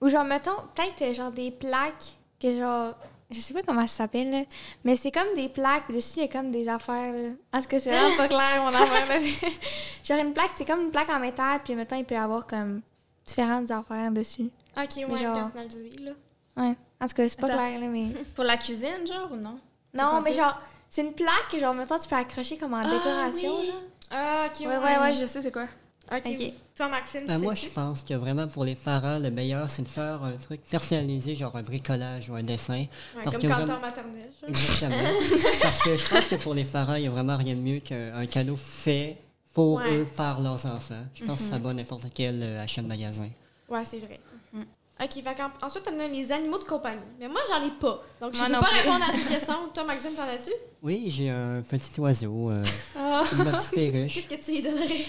Ou 0.00 0.08
genre, 0.08 0.24
mettons, 0.24 0.56
peut-être 0.74 1.02
euh, 1.02 1.14
genre 1.14 1.30
des 1.30 1.50
plaques 1.50 2.14
que 2.40 2.58
genre. 2.58 2.94
Je 3.30 3.40
sais 3.40 3.52
pas 3.52 3.62
comment 3.62 3.82
ça 3.86 3.88
s'appelle, 4.04 4.30
là. 4.30 4.42
Mais 4.84 4.96
c'est 4.96 5.10
comme 5.10 5.34
des 5.34 5.48
plaques, 5.50 5.90
dessus, 5.92 6.20
il 6.20 6.22
y 6.22 6.24
a 6.24 6.28
comme 6.28 6.50
des 6.50 6.66
affaires, 6.68 7.12
là. 7.12 7.28
En 7.52 7.60
tout 7.60 7.68
cas, 7.68 7.78
c'est 7.80 7.90
vraiment 7.90 8.16
pas 8.16 8.26
clair, 8.26 8.62
mon 8.62 8.68
affaire, 8.68 9.20
genre, 10.04 10.18
une 10.18 10.32
plaque, 10.32 10.50
c'est 10.54 10.64
comme 10.64 10.80
une 10.80 10.90
plaque 10.90 11.10
en 11.10 11.18
métal, 11.20 11.60
puis 11.62 11.74
mettons, 11.74 11.96
il 11.96 12.04
peut 12.06 12.14
y 12.14 12.18
avoir 12.18 12.46
comme 12.46 12.80
différentes 13.26 13.70
affaires 13.70 14.10
dessus. 14.12 14.50
OK, 14.76 14.96
ouais, 14.96 15.18
genre- 15.18 15.34
personnalisé, 15.34 15.90
là. 15.98 16.12
Ouais. 16.56 16.74
En 17.00 17.06
tout 17.06 17.14
cas, 17.14 17.28
c'est 17.28 17.38
pas 17.38 17.46
Attends. 17.48 17.56
clair, 17.58 17.80
là, 17.80 17.86
mais. 17.86 18.06
Pour 18.34 18.44
la 18.44 18.56
cuisine, 18.56 19.06
genre, 19.06 19.30
ou 19.32 19.36
non? 19.36 19.60
Non, 19.94 20.20
mais 20.22 20.32
genre, 20.32 20.58
c'est 20.88 21.02
une 21.02 21.12
plaque 21.12 21.48
que, 21.50 21.58
genre, 21.58 21.74
mettons, 21.74 21.98
tu 21.98 22.08
peux 22.08 22.16
accrocher 22.16 22.56
comme 22.56 22.72
en 22.74 22.82
décoration, 22.82 23.58
oui. 23.60 23.66
genre. 23.66 23.74
Ah, 24.10 24.46
OK, 24.48 24.60
Ouais, 24.60 24.78
ouais, 24.78 24.98
ouais, 25.00 25.14
je 25.14 25.26
sais 25.26 25.42
c'est 25.42 25.52
quoi. 25.52 25.66
OK. 26.10 26.22
Ok. 26.26 26.52
Toi, 26.76 26.88
Maxime, 26.88 27.26
Ben, 27.26 27.36
tu 27.38 27.42
moi, 27.42 27.54
je 27.54 27.66
pense 27.68 28.02
que 28.02 28.14
vraiment 28.14 28.46
pour 28.46 28.64
les 28.64 28.74
parents, 28.76 29.18
le 29.18 29.30
meilleur, 29.30 29.68
c'est 29.68 29.82
de 29.82 29.88
faire 29.88 30.22
un 30.22 30.32
truc 30.36 30.60
personnalisé, 30.70 31.34
genre 31.36 31.54
un 31.56 31.62
bricolage 31.62 32.30
ou 32.30 32.34
un 32.36 32.42
dessin. 32.42 32.74
Ouais, 32.74 32.88
parce 33.24 33.36
comme 33.36 33.42
que 33.42 33.48
quand 33.48 33.54
vraiment- 33.56 33.66
t'es 33.66 33.78
en 33.78 33.80
maternelle. 33.80 34.30
Exactement. 34.46 34.92
Parce 35.62 35.82
que 35.82 35.96
je 35.96 36.08
pense 36.08 36.26
que 36.26 36.36
pour 36.36 36.54
les 36.54 36.64
parents, 36.64 36.94
il 36.94 37.02
n'y 37.02 37.08
a 37.08 37.10
vraiment 37.10 37.36
rien 37.36 37.54
de 37.54 37.60
mieux 37.60 37.80
qu'un 37.80 38.24
cadeau 38.26 38.56
fait 38.56 39.16
pour 39.52 39.76
Ouais. 39.78 39.90
eux 39.98 40.06
par 40.16 40.40
leurs 40.40 40.64
enfants. 40.66 41.04
Je 41.14 41.24
pense 41.24 41.42
que 41.42 41.48
ça 41.48 41.58
va 41.58 41.74
n'importe 41.74 42.06
quel 42.14 42.40
euh, 42.42 42.62
achat 42.62 42.80
de 42.82 42.86
magasin. 42.86 43.28
Ouais, 43.68 43.84
c'est 43.84 43.98
vrai. 43.98 44.20
Mhm. 44.52 44.64
OK, 45.00 45.22
ensuite, 45.62 45.88
on 45.92 45.98
a 46.00 46.06
les 46.08 46.32
animaux 46.32 46.58
de 46.58 46.64
compagnie. 46.64 47.00
Mais 47.20 47.28
moi, 47.28 47.40
j'en 47.48 47.62
ai 47.64 47.70
pas. 47.70 48.02
Donc, 48.20 48.34
je 48.34 48.42
ne 48.42 48.46
peux 48.46 48.52
pas 48.60 48.66
plus. 48.68 48.78
répondre 48.80 49.04
à 49.04 49.12
cette 49.18 49.28
question. 49.28 49.54
Toi, 49.74 49.84
Maxime, 49.84 50.12
t'en 50.14 50.22
as-tu? 50.22 50.50
Oui, 50.82 51.10
j'ai 51.10 51.30
un 51.30 51.60
petit 51.62 52.00
oiseau, 52.00 52.50
euh, 52.50 52.62
Ah. 52.96 53.22
une 53.32 53.44
petite 53.44 53.70
perruche. 53.72 54.14
Qu'est-ce 54.28 54.40
que 54.40 54.44
tu 54.44 54.52
lui 54.52 54.62
donnerais? 54.62 55.04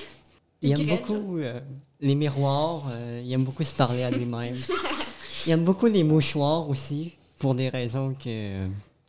Il 0.61 0.71
aime 0.71 0.97
beaucoup 0.97 1.38
euh, 1.38 1.59
les 2.01 2.15
miroirs, 2.15 2.83
euh, 2.91 3.21
il 3.23 3.31
aime 3.31 3.44
beaucoup 3.44 3.63
se 3.63 3.73
parler 3.73 4.03
à 4.03 4.11
lui-même. 4.11 4.56
il 5.45 5.51
aime 5.51 5.63
beaucoup 5.63 5.85
les 5.85 6.03
mouchoirs 6.03 6.69
aussi, 6.69 7.13
pour 7.38 7.56
des 7.56 7.69
raisons 7.69 8.13
que 8.13 8.27
euh, 8.27 8.67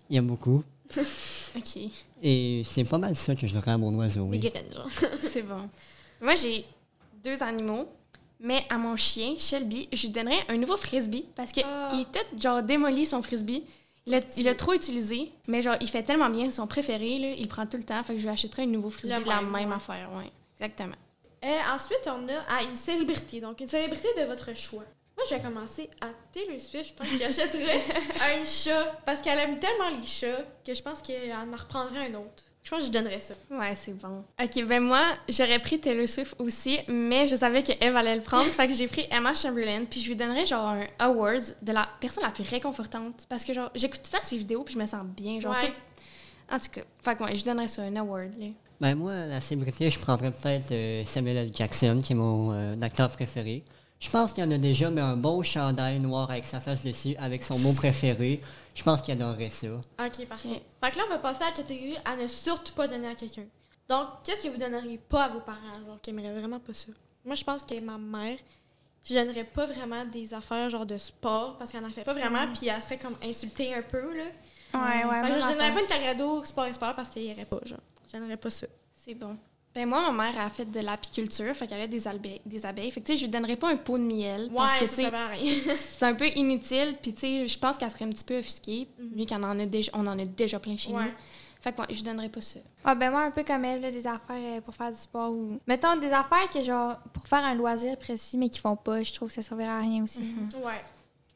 il 0.09 0.17
aime 0.17 0.27
beaucoup. 0.29 0.63
OK. 1.57 1.79
Et 2.23 2.63
c'est 2.65 2.85
pas 2.85 2.99
mal 2.99 3.17
ça 3.17 3.35
que 3.35 3.47
je 3.47 3.53
donnerais 3.55 3.73
à 3.73 3.79
mon 3.79 3.93
oiseau, 3.97 4.27
Des 4.27 4.39
oui. 4.39 4.51
graines, 4.51 4.73
genre. 4.73 4.89
C'est 5.29 5.43
bon. 5.43 5.69
Moi, 6.21 6.37
j'ai 6.37 6.65
deux 7.25 7.43
animaux, 7.43 7.87
mais 8.39 8.65
à 8.71 8.79
mon 8.79 8.95
chien, 8.97 9.35
Shelby, 9.37 9.89
je 9.93 10.03
lui 10.03 10.11
donnerais 10.11 10.45
un 10.49 10.57
nouveau 10.57 10.77
frisbee 10.77 11.25
parce 11.35 11.51
qu'il 11.51 11.65
Ah. 11.67 11.93
est 12.01 12.05
tout, 12.13 12.41
genre, 12.41 12.63
démoli 12.63 13.07
son 13.07 13.23
frisbee. 13.23 13.65
Il 14.07 14.13
l'a 14.13 14.21
il 14.37 14.45
l'a 14.45 14.55
trop 14.55 14.73
utilisé, 14.73 15.31
mais 15.49 15.61
genre, 15.63 15.77
il 15.81 15.89
fait 15.89 16.03
tellement 16.03 16.31
bien, 16.31 16.45
c'est 16.47 16.57
son 16.57 16.67
préféré, 16.67 17.19
là, 17.19 17.33
il 17.37 17.47
prend 17.49 17.67
tout 17.67 17.77
le 17.77 17.83
temps, 17.83 18.03
fait 18.03 18.15
que 18.15 18.19
je 18.19 18.25
lui 18.25 18.31
achèterais 18.33 18.63
un 18.63 18.67
nouveau 18.67 18.89
frisbee 18.91 19.23
de 19.23 19.29
la 19.29 19.43
même, 19.43 19.51
même 19.51 19.69
ouais. 19.71 19.75
affaire, 19.77 20.09
ouais. 20.17 20.31
Exactement. 20.59 20.97
Euh, 21.45 21.59
ensuite, 21.75 22.07
on 22.07 22.29
a 22.29 22.45
ah, 22.49 22.63
une 22.63 22.77
célébrité. 22.77 23.41
Donc, 23.41 23.61
une 23.61 23.69
célébrité 23.69 24.09
de 24.19 24.25
votre 24.25 24.55
choix. 24.55 24.85
Moi, 25.17 25.27
je 25.29 25.35
vais 25.35 25.41
commencer 25.41 25.89
à 26.01 26.07
Taylor 26.33 26.59
Swift. 26.61 26.89
Je 26.91 26.95
pense 26.95 27.09
que 27.09 27.19
j'achèterais 27.19 27.83
un 28.41 28.45
chat 28.45 28.99
parce 29.05 29.21
qu'elle 29.23 29.39
aime 29.39 29.59
tellement 29.59 29.91
les 29.99 30.07
chats 30.07 30.45
que 30.65 30.75
je 30.75 30.83
pense 30.83 31.01
qu'elle 31.03 31.33
en 31.33 31.51
reprendrait 31.57 32.07
un 32.11 32.15
autre. 32.15 32.45
Je 32.63 32.71
pense 32.71 32.81
que 32.81 32.87
je 32.87 32.93
donnerais 32.93 33.21
ça. 33.21 33.35
Ouais, 33.51 33.75
c'est 33.75 33.93
bon. 33.97 34.23
OK, 34.43 34.65
ben 34.65 34.81
moi, 34.83 35.03
j'aurais 35.29 35.59
pris 35.59 35.81
Taylor 35.81 36.07
Swift 36.07 36.35
aussi, 36.39 36.79
mais 36.89 37.27
je 37.27 37.35
savais 37.37 37.63
que 37.63 37.73
Eve 37.81 37.97
allait 37.97 38.17
le 38.17 38.21
prendre, 38.23 38.45
fait 38.51 38.69
que 38.69 38.75
j'ai 38.75 38.87
pris 38.87 39.07
Emma 39.11 39.33
Chamberlain, 39.35 39.87
puis 39.87 40.01
je 40.01 40.09
lui 40.09 40.17
donnerais 40.17 40.45
genre 40.45 40.69
un 40.69 40.87
awards 40.99 41.55
de 41.63 41.73
la 41.73 41.89
personne 42.01 42.23
la 42.23 42.31
plus 42.31 42.45
réconfortante 42.45 43.25
parce 43.31 43.45
que 43.47 43.55
genre 43.55 43.71
j'écoute 43.75 44.03
tout 44.03 44.11
le 44.13 44.19
temps 44.19 44.25
ses 44.25 44.37
vidéos 44.37 44.63
puis 44.63 44.75
je 44.75 44.79
me 44.79 44.87
sens 44.87 45.05
bien, 45.05 45.41
genre 45.41 45.53
Ouais. 45.55 45.69
tout- 45.69 46.55
En 46.55 46.59
tout 46.59 46.69
cas, 46.71 46.83
fait 47.03 47.17
que 47.17 47.23
ouais, 47.25 47.31
je 47.31 47.37
lui 47.37 47.43
donnerais 47.45 47.69
ça 47.69 47.83
un 47.83 47.97
award. 47.97 48.35
Ben 48.81 48.95
moi, 48.95 49.27
la 49.27 49.43
célébrité, 49.43 49.91
je 49.91 49.99
prendrais 49.99 50.31
peut-être 50.31 50.73
euh, 50.73 51.05
Samuel 51.05 51.37
L. 51.37 51.51
Jackson, 51.55 52.01
qui 52.03 52.15
est 52.15 52.17
mon 52.17 52.53
euh, 52.53 52.81
acteur 52.81 53.11
préféré. 53.11 53.63
Je 54.01 54.09
pense 54.09 54.33
qu'il 54.33 54.43
y 54.43 54.47
en 54.47 54.51
a 54.51 54.57
déjà, 54.57 54.89
mais 54.89 55.03
un 55.03 55.17
beau 55.17 55.43
chandail 55.43 56.01
noir 56.01 56.31
avec 56.31 56.47
sa 56.47 56.61
face 56.61 56.83
dessus, 56.83 57.15
avec 57.19 57.43
son 57.43 57.59
mot 57.59 57.75
préféré. 57.75 58.41
Je 58.75 58.83
pense 58.83 59.03
qu'il 59.03 59.13
adorerait 59.13 59.51
ça. 59.51 59.67
OK, 59.69 60.27
parfait. 60.27 60.49
Ok. 60.49 60.63
Fait 60.83 60.91
que 60.93 60.97
là, 60.97 61.05
on 61.07 61.11
va 61.11 61.19
passer 61.19 61.43
à 61.43 61.51
la 61.51 61.53
catégorie 61.53 61.99
à 62.07 62.17
ne 62.17 62.27
surtout 62.27 62.73
pas 62.73 62.89
donner 62.89 63.09
à 63.09 63.15
quelqu'un. 63.15 63.45
Donc, 63.87 64.07
qu'est-ce 64.25 64.41
que 64.41 64.49
vous 64.49 64.57
donneriez 64.57 64.97
pas 64.97 65.25
à 65.25 65.29
vos 65.29 65.41
parents, 65.41 65.75
genre, 65.87 66.01
qui 66.01 66.09
aimeraient 66.09 66.33
vraiment 66.33 66.61
pas 66.61 66.73
ça? 66.73 66.89
Moi, 67.27 67.35
je 67.35 67.45
pense 67.45 67.63
que 67.63 67.79
ma 67.81 67.99
mère, 67.99 68.39
je 69.05 69.13
donnerais 69.13 69.45
pas 69.45 69.67
vraiment 69.67 70.07
des 70.07 70.33
affaires, 70.33 70.71
genre, 70.71 70.87
de 70.87 70.97
sport, 70.97 71.59
parce 71.59 71.73
qu'elle 71.73 71.85
en 71.85 71.91
fait 71.91 72.05
pas 72.05 72.15
vraiment, 72.15 72.47
puis 72.55 72.69
elle 72.69 72.83
serait 72.83 72.99
comme 72.99 73.17
insultée 73.23 73.75
un 73.75 73.83
peu, 73.83 74.17
là. 74.17 74.25
Ouais, 74.73 75.05
ouais, 75.05 75.21
Fait 75.23 75.27
que 75.27 75.33
même 75.33 75.41
je 75.41 75.49
donnerais 75.49 75.75
pas 75.75 75.81
une 75.81 75.87
carte 75.87 76.03
cadeau 76.03 76.45
sport 76.45 76.65
expert 76.65 76.95
parce 76.95 77.11
qu'elle 77.11 77.25
irait 77.25 77.45
pas, 77.45 77.61
genre. 77.67 77.81
Je 78.13 78.19
donnerais 78.19 78.37
pas 78.37 78.51
ça. 78.51 78.67
C'est 78.95 79.15
bon. 79.15 79.37
Ben 79.73 79.89
moi, 79.89 80.11
ma 80.11 80.25
mère 80.33 80.41
a 80.41 80.51
fait 80.51 80.65
de 80.65 80.81
l'apiculture, 80.81 81.55
fait 81.55 81.67
qu'elle 81.69 81.81
a 81.81 81.87
des, 81.87 82.09
abeilles- 82.09 82.41
des 82.45 82.67
abeilles. 82.67 82.91
Fait 82.91 83.01
que 83.01 83.07
tu 83.07 83.13
sais, 83.13 83.19
je 83.19 83.25
lui 83.27 83.31
donnerais 83.31 83.55
pas 83.57 83.71
un 83.71 83.77
pot 83.77 83.99
de 83.99 84.03
miel 84.03 84.51
parce 84.55 84.75
que 84.77 84.81
Ouais, 84.81 85.11
ça 85.11 85.17
à 85.17 85.29
rien. 85.29 85.55
c'est 85.77 86.05
un 86.07 86.15
peu 86.15 86.27
inutile, 86.35 86.97
puis 87.01 87.13
tu 87.15 87.21
sais, 87.21 87.47
je 87.47 87.57
pense 87.59 87.79
qu'elle 87.79 87.91
serait 87.91 88.05
un 88.05 88.11
petit 88.11 88.25
peu 88.25 88.39
offusquée, 88.39 88.89
Mhm. 88.99 89.13
vu 89.17 89.27
qu'on 89.27 89.43
en 89.45 89.59
a 89.61 89.67
déjà, 89.67 89.93
on 89.95 90.05
en 90.09 90.19
a 90.19 90.25
déjà 90.25 90.59
plein 90.59 90.77
chez 90.77 90.91
Ouais. 90.93 91.05
nous. 91.05 91.11
Fait 91.61 91.73
que 91.73 91.81
ouais, 91.83 91.87
je 91.91 91.95
lui 91.97 92.03
donnerais 92.03 92.31
pas 92.31 92.41
ça. 92.41 92.59
Ah, 92.85 92.95
ben 92.97 93.11
moi, 93.13 93.21
un 93.23 93.31
peu 93.31 93.45
comme 93.45 93.65
elle, 93.65 93.81
là, 93.83 93.91
des 93.93 94.07
affaires 94.09 94.37
euh, 94.57 94.61
pour 94.61 94.75
faire 94.75 94.91
du 94.91 94.97
sport 94.99 95.31
ou. 95.31 95.61
Mettons 95.69 95.95
des 95.99 96.11
affaires 96.11 96.51
que, 96.53 96.63
genre, 96.65 96.97
pour 97.13 97.29
faire 97.29 97.45
un 97.45 97.55
loisir 97.55 97.97
précis, 97.97 98.39
mais 98.39 98.49
qui 98.49 98.59
font 98.59 98.77
pas, 98.77 99.03
je 99.03 99.13
trouve 99.13 99.29
que 99.29 99.35
ça 99.35 99.43
servirait 99.43 99.69
à 99.69 99.79
rien 99.79 100.03
aussi. 100.03 100.23
Ouais. 100.65 100.81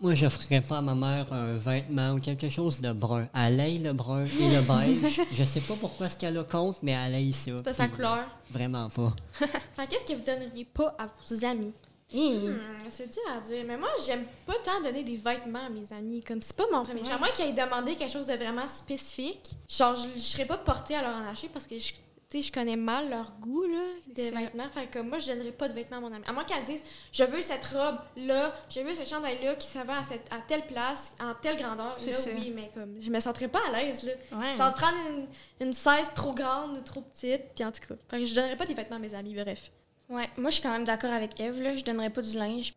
Moi, 0.05 0.15
je 0.15 0.29
ferais 0.29 0.61
pas 0.61 0.77
à 0.77 0.81
ma 0.83 0.95
mère 0.95 1.33
un 1.33 1.57
vêtement 1.57 2.13
ou 2.13 2.21
quelque 2.21 2.51
chose 2.51 2.79
de 2.83 2.93
brun. 2.93 3.27
Elle 3.35 3.59
aille 3.59 3.79
le 3.79 3.95
brun 3.95 4.27
et 4.27 4.51
le 4.51 4.61
beige. 5.03 5.23
je 5.33 5.45
sais 5.45 5.61
pas 5.63 5.73
pourquoi 5.81 6.11
ce 6.11 6.17
qu'elle 6.19 6.37
a 6.37 6.45
contre, 6.45 6.81
mais 6.83 6.93
elle 6.93 7.15
aille 7.15 7.33
ça. 7.33 7.53
C'est 7.57 7.63
pas 7.63 7.73
sa 7.73 7.89
couleur. 7.89 8.19
Vraiment 8.51 8.91
pas. 8.91 9.15
Fait 9.75 9.87
qu'est-ce 9.89 10.05
que 10.05 10.13
vous 10.13 10.23
donneriez 10.23 10.67
pas 10.67 10.95
à 10.99 11.07
vos 11.07 11.45
amis? 11.47 11.73
Hmm, 12.13 12.53
c'est 12.91 13.11
dur 13.11 13.23
à 13.35 13.41
dire, 13.41 13.65
mais 13.67 13.79
moi, 13.79 13.89
j'aime 14.07 14.27
pas 14.47 14.53
tant 14.63 14.83
donner 14.85 15.05
des 15.05 15.17
vêtements 15.17 15.65
à 15.67 15.71
mes 15.71 15.91
amis. 15.97 16.23
Comme 16.23 16.43
c'est 16.43 16.55
pas 16.55 16.65
mon 16.71 16.85
premier 16.85 17.01
Ouais. 17.01 17.07
choix. 17.07 17.17
Moi 17.17 17.29
qui 17.35 17.41
aille 17.41 17.55
demander 17.55 17.95
quelque 17.97 18.13
chose 18.13 18.27
de 18.27 18.35
vraiment 18.35 18.69
spécifique, 18.69 19.53
genre, 19.67 19.97
je, 19.97 20.09
je 20.17 20.23
serais 20.23 20.45
pas 20.45 20.59
portée 20.59 20.97
à 20.97 21.01
leur 21.01 21.15
en 21.17 21.27
acheter 21.33 21.49
parce 21.51 21.65
que 21.65 21.79
je. 21.79 21.95
Sais, 22.41 22.49
je 22.49 22.53
connais 22.53 22.77
mal 22.77 23.11
leur 23.11 23.33
goût 23.41 23.65
là, 23.65 23.83
ça. 24.15 24.39
vêtements. 24.39 24.69
Fait 24.71 24.87
que 24.87 24.99
moi, 25.01 25.19
je 25.19 25.27
donnerais 25.27 25.53
pas 25.53 25.69
de 25.69 25.75
vêtements 25.75 25.99
à 25.99 26.01
mon 26.01 26.13
ami. 26.13 26.25
À 26.27 26.33
moins 26.33 26.45
qu'elle 26.45 26.65
dise 26.65 26.83
Je 27.13 27.25
veux 27.25 27.43
cette 27.43 27.65
robe-là, 27.65 28.55
je 28.69 28.81
veux 28.81 28.95
ce 28.95 29.05
chandail-là 29.05 29.55
qui 29.57 29.69
va 29.79 29.99
à, 29.99 30.03
cette, 30.03 30.27
à 30.33 30.39
telle 30.47 30.67
place, 30.67 31.15
en 31.21 31.35
telle 31.35 31.57
grandeur. 31.57 31.97
Là, 32.07 32.13
ça. 32.13 32.31
oui, 32.35 32.53
mais 32.55 32.71
comme 32.75 33.01
je 33.01 33.11
me 33.11 33.21
sentirais 33.21 33.49
pas 33.49 33.61
à 33.69 33.73
l'aise. 33.73 34.05
là. 34.05 34.39
Ouais. 34.39 34.55
Genre, 34.55 34.71
de 34.71 34.77
prendre 34.77 34.97
une, 35.11 35.67
une 35.67 35.73
16 35.73 36.13
trop 36.15 36.33
grande 36.33 36.79
ou 36.79 36.81
trop 36.81 37.01
petite, 37.03 37.43
puis 37.55 37.65
en 37.65 37.73
tout 37.73 37.81
cas. 37.89 37.95
Fait 38.09 38.19
que 38.21 38.25
je 38.27 38.35
donnerais 38.35 38.57
pas 38.57 38.67
des 38.67 38.75
vêtements 38.75 38.97
à 38.97 39.01
mes 39.01 39.15
amis, 39.15 39.35
bref. 39.35 39.71
Ouais, 40.09 40.29
moi 40.37 40.51
je 40.51 40.57
suis 40.57 40.63
quand 40.63 40.73
même 40.73 40.85
d'accord 40.85 41.13
avec 41.13 41.41
Eve, 41.41 41.63
là. 41.63 41.77
Je 41.77 41.85
donnerais 41.85 42.11
pas 42.11 42.23
du 42.23 42.37
linge. 42.37 42.75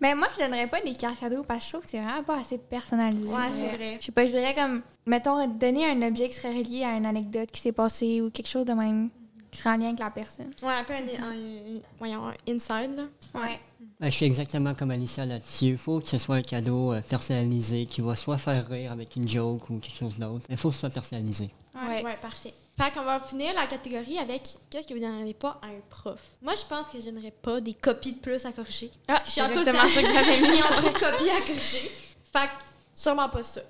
Mais 0.00 0.14
moi, 0.14 0.28
je 0.34 0.44
donnerais 0.44 0.66
pas 0.66 0.80
des 0.80 0.92
cartes 0.94 1.20
cadeaux 1.20 1.44
parce 1.44 1.60
que 1.60 1.64
je 1.66 1.70
trouve 1.72 1.84
que 1.84 1.90
c'est 1.90 2.00
vraiment 2.00 2.22
pas 2.24 2.38
assez 2.38 2.58
personnalisé. 2.58 3.32
Ouais, 3.32 3.50
c'est 3.52 3.76
vrai. 3.76 3.96
Je 4.00 4.06
sais 4.06 4.12
pas, 4.12 4.26
je 4.26 4.32
voudrais 4.32 4.54
comme, 4.54 4.82
mettons, 5.06 5.46
donner 5.46 5.86
un 5.90 6.02
objet 6.06 6.28
qui 6.28 6.34
serait 6.34 6.56
relié 6.58 6.84
à 6.84 6.96
une 6.96 7.06
anecdote 7.06 7.50
qui 7.50 7.60
s'est 7.60 7.72
passée 7.72 8.20
ou 8.20 8.30
quelque 8.30 8.48
chose 8.48 8.64
de 8.66 8.72
même. 8.72 9.10
qui 9.50 9.60
sera 9.60 9.74
en 9.74 9.76
lien 9.78 9.86
avec 9.86 10.00
la 10.00 10.10
personne. 10.10 10.50
Ouais, 10.64 10.72
un 10.72 10.82
peu 10.84 10.92
un, 10.94 10.96
un- 10.96 11.76
un- 11.76 11.80
voyons, 11.98 12.26
un 12.26 12.34
inside, 12.52 12.96
là. 12.96 13.04
Ouais. 13.40 13.60
Ben, 14.00 14.10
je 14.10 14.16
suis 14.16 14.26
exactement 14.26 14.74
comme 14.74 14.90
Alicia 14.90 15.24
là-dessus. 15.24 15.66
Il 15.66 15.76
faut 15.76 16.00
que 16.00 16.08
ce 16.08 16.18
soit 16.18 16.34
un 16.36 16.42
cadeau 16.42 16.92
euh, 16.92 17.00
personnalisé 17.08 17.84
qui 17.86 18.00
va 18.00 18.16
soit 18.16 18.36
faire 18.38 18.66
rire 18.68 18.90
avec 18.90 19.14
une 19.14 19.28
joke 19.28 19.70
ou 19.70 19.78
quelque 19.78 19.96
chose 19.96 20.18
d'autre. 20.18 20.44
Il 20.50 20.56
faut 20.56 20.70
que 20.70 20.74
ce 20.74 20.80
soit 20.80 20.90
personnalisé. 20.90 21.50
Ouais, 21.88 22.02
ouais, 22.02 22.16
parfait. 22.20 22.52
Fait 22.76 22.92
qu'on 22.92 23.04
va 23.04 23.20
finir 23.20 23.52
la 23.54 23.66
catégorie 23.66 24.18
avec 24.18 24.42
qu'est-ce 24.68 24.86
que 24.88 24.94
vous 24.94 25.00
donneriez 25.00 25.34
pas 25.34 25.60
à 25.62 25.66
un 25.66 25.80
prof? 25.88 26.20
Moi, 26.42 26.54
je 26.56 26.64
pense 26.68 26.88
que 26.88 26.98
je 27.00 27.04
donnerais 27.08 27.30
pas 27.30 27.60
des 27.60 27.74
copies 27.74 28.14
de 28.14 28.18
plus 28.18 28.44
à 28.44 28.50
corriger. 28.52 28.90
Ah, 29.06 29.22
Je 29.24 29.30
suis 29.30 29.40
en 29.40 29.46
tout 29.48 29.54
le 29.54 29.68
exactement 29.68 29.84
temps 29.88 29.94
ça 29.94 30.02
que 30.02 30.08
j'avais 30.12 30.40
mis. 30.40 30.50
mis 30.50 30.62
entre 30.62 30.82
copies 30.92 31.30
à 31.30 31.40
corriger. 31.46 31.90
Fait 32.32 32.46
que 32.46 32.64
sûrement 32.92 33.28
pas 33.28 33.44
ça. 33.44 33.60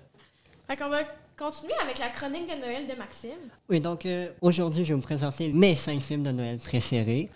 Fait 0.67 0.77
qu'on 0.77 0.89
va 0.89 1.03
continuer 1.37 1.75
avec 1.83 1.99
la 1.99 2.09
chronique 2.09 2.49
de 2.49 2.59
Noël 2.59 2.87
de 2.87 2.95
Maxime. 2.95 3.31
Oui, 3.69 3.79
donc 3.81 4.07
euh, 4.07 4.31
aujourd'hui, 4.41 4.85
je 4.87 4.95
vais 4.95 4.99
vous 5.01 5.07
présenter 5.07 5.49
mes 5.49 5.77
cinq 5.77 6.01
films 6.01 6.23
de 6.23 6.31
Noël 6.31 6.57
préférés. 6.59 7.29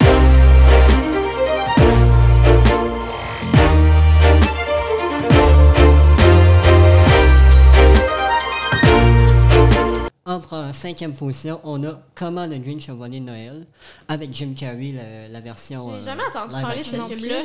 En 10.29 10.73
cinquième 10.75 11.15
position, 11.15 11.59
on 11.65 11.83
a 11.85 11.99
Comment 12.15 12.47
le 12.47 12.59
Grinch 12.59 12.87
a 12.91 12.93
volé 12.93 13.19
Noël 13.19 13.67
avec 14.09 14.31
Jim 14.35 14.53
Carrey, 14.55 14.93
la, 14.93 15.27
la 15.29 15.41
version. 15.41 15.89
J'ai 15.89 16.03
euh, 16.03 16.05
jamais 16.05 16.23
entendu 16.25 16.53
parler 16.53 16.81
de 16.81 16.83
ce 16.85 16.97
film-là. 17.01 17.45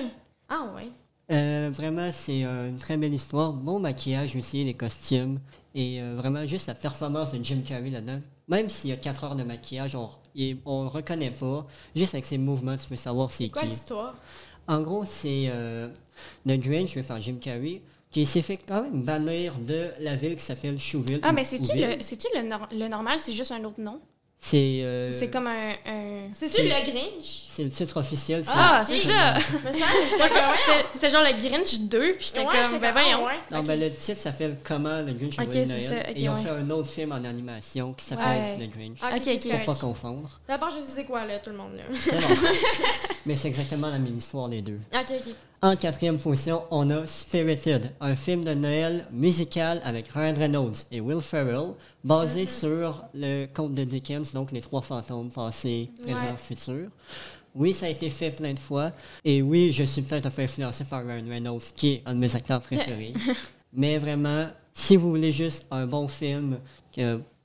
Ah 0.49 0.65
ouais. 0.75 0.89
Euh, 1.31 1.69
vraiment, 1.71 2.09
c'est 2.11 2.43
euh, 2.43 2.67
une 2.67 2.77
très 2.77 2.97
belle 2.97 3.13
histoire. 3.13 3.53
Bon 3.53 3.79
maquillage 3.79 4.35
aussi, 4.35 4.65
les 4.65 4.73
costumes. 4.73 5.39
Et 5.73 6.01
euh, 6.01 6.15
vraiment, 6.17 6.45
juste 6.45 6.67
la 6.67 6.75
performance 6.75 7.31
de 7.31 7.41
Jim 7.41 7.61
Carrey 7.65 7.89
là-dedans. 7.89 8.19
Même 8.49 8.67
s'il 8.67 8.89
y 8.89 8.93
a 8.93 8.97
4 8.97 9.23
heures 9.23 9.35
de 9.37 9.43
maquillage, 9.43 9.95
on 9.95 10.09
le 10.83 10.87
reconnaît 10.89 11.31
pas. 11.31 11.65
Juste 11.95 12.13
avec 12.15 12.25
ses 12.25 12.37
mouvements, 12.37 12.75
tu 12.75 12.89
peux 12.89 12.97
savoir 12.97 13.31
c'est 13.31 13.45
C'est 13.45 13.49
quoi 13.49 13.61
qui. 13.61 13.69
l'histoire? 13.69 14.13
En 14.67 14.81
gros, 14.81 15.05
c'est 15.05 15.45
euh, 15.47 15.87
le 16.45 16.57
Grinch, 16.57 16.89
je 16.89 16.95
vais 16.95 17.03
faire 17.03 17.21
Jim 17.21 17.37
Carrey, 17.39 17.81
qui 18.13 18.25
s'est 18.25 18.41
fait 18.43 18.57
quand 18.65 18.83
même 18.83 19.01
bannir 19.01 19.55
de 19.55 19.89
la 19.99 20.15
ville 20.15 20.35
qui 20.37 20.43
s'appelle 20.43 20.79
Chouville. 20.79 21.19
Ah, 21.23 21.33
mais 21.33 21.43
c'est-tu 21.43 21.75
le, 21.75 21.95
c'est-tu 22.01 22.27
le, 22.35 22.43
nor- 22.43 22.69
le 22.71 22.87
normal, 22.87 23.17
c'est 23.19 23.33
juste 23.33 23.51
un 23.51 23.63
autre 23.65 23.81
nom? 23.81 23.99
C'est 24.45 24.81
euh, 24.83 25.13
c'est 25.13 25.29
comme 25.29 25.47
un. 25.47 25.69
un- 25.85 26.27
C'est-tu 26.33 26.55
c'est- 26.55 26.63
le 26.63 26.91
Grinch? 26.91 27.45
c'est 27.49 27.63
le 27.63 27.69
titre 27.69 27.95
officiel. 27.95 28.43
c'est- 28.43 28.51
Ah, 28.53 28.81
c'est 28.85 28.97
ça! 28.97 29.35
C'était- 29.39 30.85
C'était 30.91 31.09
genre 31.09 31.23
le 31.23 31.31
Grinch 31.41 31.79
2, 31.79 32.13
puis 32.17 32.25
j'étais 32.25 32.41
ouais, 32.45 32.61
comme, 32.69 32.77
ben 32.79 32.91
voyons. 32.91 33.23
ouais. 33.25 33.39
Non, 33.51 33.59
Ok. 33.59 33.67
ben, 33.67 33.79
le 33.79 33.89
titre 33.89 34.19
s'appelle 34.19 34.57
Comment 34.61 34.99
le 35.01 35.13
Grinch 35.13 35.39
a 35.39 35.43
Ok, 35.43 35.47
volé 35.47 35.65
c'est 35.65 35.69
Noël. 35.69 35.81
ça, 36.05 36.11
et 36.11 36.13
ils 36.17 36.27
ont 36.29 36.33
ouais. 36.35 36.41
fait 36.41 36.49
un 36.49 36.69
autre 36.71 36.89
film 36.89 37.13
en 37.13 37.23
animation 37.23 37.93
qui 37.93 38.03
s'appelle 38.03 38.25
Ouais. 38.41 38.57
Le 38.59 38.67
Grinch. 38.67 38.97
Ah, 39.01 39.11
Ok, 39.15 39.27
ok. 39.33 39.49
Pour 39.63 39.75
pas 39.75 39.79
confondre. 39.79 40.29
D'abord, 40.45 40.71
je 40.75 40.81
sais 40.81 40.91
c'est 40.93 41.05
quoi, 41.05 41.25
là, 41.25 41.39
tout 41.39 41.49
le 41.51 41.55
monde, 41.57 41.75
là. 41.77 41.83
C'est 41.97 42.11
bon. 42.11 42.19
Mais 43.25 43.35
c'est 43.35 43.47
exactement 43.47 43.89
la 43.89 43.99
même 43.99 44.17
histoire, 44.17 44.47
les 44.47 44.61
deux. 44.61 44.79
En 45.61 45.77
quatrième 45.77 46.19
position, 46.19 46.63
on 46.71 46.89
a 46.89 47.07
Spirited, 47.07 47.91
un 48.01 48.15
film 48.17 48.43
de 48.43 48.53
Noël 48.53 49.07
musical 49.13 49.81
avec 49.85 50.09
Ryan 50.09 50.33
Reynolds 50.37 50.75
et 50.91 50.99
Will 50.99 51.21
Ferrell, 51.21 51.73
basé 52.03 52.45
sur 52.45 53.05
le 53.13 53.45
conte 53.53 53.73
de 53.73 53.85
Dickens, 53.85 54.33
donc 54.33 54.51
les 54.51 54.59
trois 54.59 54.81
fantômes 54.81 55.31
passés, 55.31 55.89
présents, 56.01 56.19
Ouais. 56.31 56.37
futurs. 56.37 56.89
Oui, 57.55 57.73
ça 57.73 57.85
a 57.85 57.89
été 57.89 58.09
fait 58.09 58.31
plein 58.31 58.53
de 58.53 58.59
fois. 58.59 58.91
Et 59.23 59.41
oui, 59.41 59.71
je 59.71 59.83
suis 59.83 60.01
peut-être 60.01 60.25
un 60.25 60.31
peu 60.31 60.41
influencé 60.41 60.83
par 60.83 61.05
Ryan 61.05 61.23
Reynolds, 61.29 61.61
qui 61.75 61.93
est 61.93 62.01
un 62.05 62.15
de 62.15 62.19
mes 62.19 62.35
acteurs 62.35 62.59
préférés. 62.59 63.13
Mais 63.73 63.97
vraiment, 63.99 64.47
si 64.73 64.97
vous 64.97 65.09
voulez 65.11 65.31
juste 65.31 65.65
un 65.71 65.85
bon 65.85 66.07
film, 66.09 66.59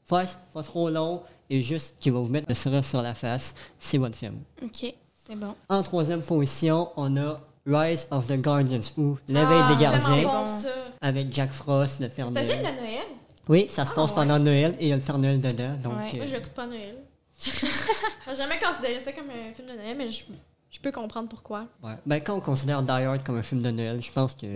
pas, 0.08 0.24
pas 0.52 0.62
trop 0.64 0.90
long, 0.90 1.22
et 1.50 1.62
juste 1.62 1.94
qui 2.00 2.10
va 2.10 2.18
vous 2.18 2.28
mettre 2.32 2.46
le 2.48 2.54
sourire 2.54 2.84
sur 2.84 3.00
la 3.00 3.14
face, 3.14 3.54
c'est 3.78 3.98
votre 3.98 4.16
film. 4.16 4.38
Ok, 4.62 4.92
c'est 5.28 5.36
bon. 5.36 5.54
En 5.68 5.82
troisième 5.82 6.22
position, 6.22 6.90
on 6.96 7.16
a 7.16 7.40
Rise 7.66 8.06
of 8.10 8.26
the 8.26 8.40
Guardians 8.40 8.80
ou 8.96 9.18
L'éveil 9.28 9.44
Ah, 9.46 9.68
des 9.68 9.74
vraiment 9.74 9.92
gardiens 9.98 10.22
bon, 10.22 10.32
bon. 10.40 10.46
ça. 10.46 10.68
avec 11.02 11.32
Jack 11.32 11.50
Frost, 11.52 12.00
le 12.00 12.08
Père 12.08 12.26
C'est 12.32 12.38
un 12.38 12.44
film 12.44 12.62
Noël. 12.62 12.74
de 12.76 12.80
Noël? 12.80 13.06
Oui, 13.48 13.66
ça 13.68 13.84
se 13.84 13.92
Ah, 13.92 13.94
passe 13.94 14.10
ouais. 14.10 14.16
pendant 14.16 14.38
Noël 14.38 14.74
et 14.78 14.84
il 14.86 14.88
y 14.88 14.92
a 14.92 14.96
le 14.96 15.02
Père 15.02 15.18
Noël 15.18 15.40
dedans. 15.40 15.74
Donc, 15.82 15.92
Ouais. 15.94 16.10
euh, 16.14 16.16
Moi, 16.18 16.26
je 16.26 16.34
l'écoute 16.34 16.52
pas 16.52 16.66
Noël. 16.66 16.96
J'ai 17.40 18.36
jamais 18.36 18.58
considéré 18.58 19.00
ça 19.00 19.12
comme 19.12 19.26
un 19.30 19.52
film 19.54 19.68
de 19.68 19.74
Noël, 19.74 19.96
mais 19.96 20.08
je, 20.10 20.24
je 20.70 20.80
peux 20.80 20.92
comprendre 20.92 21.28
pourquoi. 21.28 21.66
ouais. 21.82 21.92
Ben, 22.06 22.20
quand 22.20 22.34
on 22.36 22.40
considère 22.40 22.82
Die 22.82 22.90
Hard 22.90 23.22
comme 23.24 23.38
un 23.38 23.42
film 23.42 23.62
de 23.62 23.70
Noël, 23.70 24.02
je 24.02 24.10
pense 24.12 24.34
que 24.34 24.46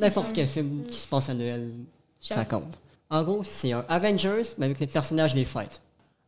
n'importe 0.00 0.32
quel 0.34 0.48
film 0.48 0.84
qui 0.86 0.98
se 0.98 1.06
passe 1.06 1.28
à 1.28 1.34
Noël, 1.34 1.70
ça 2.20 2.44
compte. 2.44 2.78
En 3.10 3.22
gros, 3.22 3.42
c'est 3.44 3.72
un 3.72 3.84
Avengers, 3.88 4.42
mais 4.58 4.66
avec 4.66 4.80
les 4.80 4.86
personnages 4.88 5.34
des 5.34 5.44
fêtes. 5.44 5.80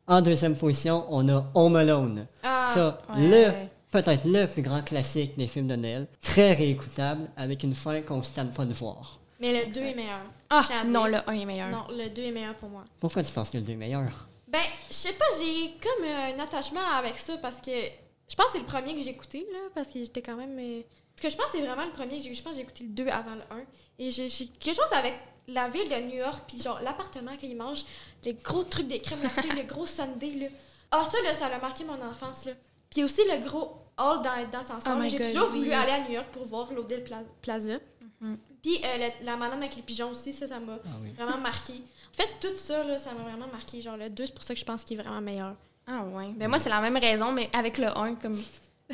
En 0.06 0.20
deuxième 0.22 0.56
position, 0.56 1.04
on 1.10 1.28
a 1.28 1.44
Home 1.54 1.76
Alone. 1.76 2.26
Ah, 2.44 2.70
Ça, 2.72 2.98
le, 3.16 3.46
peut-être 3.90 4.24
le 4.24 4.46
plus 4.46 4.62
grand 4.62 4.82
classique 4.82 5.36
des 5.36 5.48
films 5.48 5.68
de 5.68 5.76
Noël. 5.76 6.06
Très 6.22 6.52
réécoutable, 6.52 7.28
avec 7.36 7.62
une 7.62 7.74
fin 7.74 8.00
qu'on 8.02 8.18
ne 8.18 8.22
se 8.22 8.30
pas 8.32 8.64
de 8.64 8.74
voir. 8.74 9.18
mais 9.40 9.64
le 9.66 9.72
2 9.72 9.80
est 9.80 9.94
meilleur. 9.94 10.20
Ah, 10.50 10.64
non, 10.86 11.06
le 11.06 11.18
1 11.28 11.32
est 11.32 11.44
meilleur. 11.44 11.68
Non, 11.70 11.84
le 11.90 12.08
2 12.08 12.22
est 12.22 12.30
meilleur 12.32 12.54
pour 12.54 12.68
moi. 12.68 12.84
Pourquoi 13.00 13.22
tu 13.22 13.32
penses 13.32 13.50
que 13.50 13.58
le 13.58 13.64
2 13.64 13.72
est 13.72 13.76
meilleur? 13.76 14.28
Ben, 14.48 14.62
je 14.88 14.94
sais 14.94 15.12
pas, 15.12 15.26
j'ai 15.38 15.72
comme 15.82 16.04
euh, 16.04 16.34
un 16.34 16.38
attachement 16.38 16.80
avec 16.98 17.16
ça 17.16 17.36
parce 17.36 17.60
que 17.60 17.70
je 17.70 18.34
pense 18.34 18.46
que 18.46 18.52
c'est 18.52 18.58
le 18.60 18.64
premier 18.64 18.94
que 18.94 19.00
j'ai 19.02 19.10
écouté, 19.10 19.46
là, 19.52 19.58
parce 19.74 19.88
que 19.88 19.98
j'étais 19.98 20.22
quand 20.22 20.36
même. 20.36 20.58
euh, 20.58 20.82
Parce 21.14 21.22
que 21.22 21.30
je 21.30 21.36
pense 21.36 21.52
que 21.52 21.58
c'est 21.58 21.66
vraiment 21.66 21.84
le 21.84 21.92
premier 21.92 22.16
que 22.18 22.24
j'ai 22.24 22.34
Je 22.34 22.42
pense 22.42 22.52
que 22.52 22.56
j'ai 22.56 22.62
écouté 22.62 22.84
le 22.84 22.90
2 22.90 23.08
avant 23.08 23.34
le 23.34 23.56
1. 23.56 23.60
Et 23.98 24.10
j'ai 24.10 24.28
quelque 24.28 24.76
chose 24.76 24.92
avec 24.92 25.14
la 25.48 25.68
ville 25.68 25.88
de 25.88 25.96
New 25.96 26.16
York, 26.16 26.42
puis 26.46 26.60
genre 26.62 26.80
l'appartement 26.80 27.36
qu'ils 27.36 27.56
mangent, 27.56 27.84
les 28.24 28.34
gros 28.34 28.64
trucs 28.64 28.88
de 28.88 28.96
crème 28.98 29.20
glacée, 29.20 29.48
le 29.56 29.62
gros 29.62 29.86
sundae, 29.86 30.38
là. 30.40 30.46
Ah, 30.90 31.04
ça, 31.04 31.18
là, 31.22 31.34
ça 31.34 31.46
a 31.46 31.58
marqué 31.58 31.84
mon 31.84 32.00
enfance, 32.02 32.46
là. 32.46 32.52
Puis 32.90 33.04
aussi 33.04 33.20
le 33.30 33.46
gros 33.46 33.72
hall 33.98 34.22
dans, 34.22 34.50
dans 34.50 34.74
ensemble. 34.76 35.04
Oh 35.06 35.08
j'ai 35.10 35.30
toujours 35.32 35.48
oui. 35.52 35.58
voulu 35.58 35.72
aller 35.72 35.92
à 35.92 36.00
New 36.00 36.12
York 36.12 36.26
pour 36.32 36.44
voir 36.46 36.72
l'Odell 36.72 37.04
Pla- 37.04 37.22
Plaza. 37.42 37.78
Mhm. 38.20 38.36
Puis 38.62 38.80
euh, 38.84 39.06
le- 39.20 39.24
la 39.26 39.36
madame 39.36 39.60
avec 39.62 39.76
les 39.76 39.82
pigeons 39.82 40.10
aussi, 40.10 40.32
ça, 40.32 40.46
ça 40.46 40.58
m'a 40.58 40.74
Ah 40.84 40.88
oui. 41.02 41.10
vraiment 41.16 41.38
marqué. 41.38 41.74
En 41.74 42.16
fait, 42.22 42.28
tout 42.40 42.56
ça, 42.56 42.82
là, 42.84 42.98
ça 42.98 43.12
m'a 43.12 43.22
vraiment 43.22 43.46
marqué. 43.52 43.80
Genre, 43.80 43.96
le 43.96 44.08
2, 44.10 44.26
c'est 44.26 44.34
pour 44.34 44.42
ça 44.44 44.54
que 44.54 44.60
je 44.60 44.64
pense 44.64 44.84
qu'il 44.84 44.98
est 44.98 45.02
vraiment 45.02 45.20
meilleur. 45.20 45.54
Ah 45.86 46.02
ouais. 46.02 46.30
Ben 46.36 46.48
moi, 46.48 46.58
c'est 46.58 46.68
la 46.70 46.80
même 46.80 46.96
raison, 46.96 47.32
mais 47.32 47.48
avec 47.52 47.78
le 47.78 47.86
1, 47.86 48.16
comme... 48.16 48.34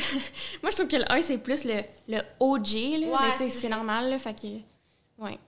moi, 0.62 0.70
je 0.70 0.76
trouve 0.76 0.88
que 0.88 0.96
le 0.96 1.10
1, 1.10 1.22
c'est 1.22 1.38
plus 1.38 1.64
le, 1.64 1.82
le 2.08 2.18
OG, 2.40 2.66
là. 3.00 3.06
Ouais, 3.06 3.16
mais 3.22 3.32
tu 3.32 3.38
sais, 3.38 3.50
c'est 3.50 3.68
normal, 3.68 4.10
là, 4.10 4.18
fait 4.18 4.34
que... 4.34 4.46
Ouais. 5.18 5.38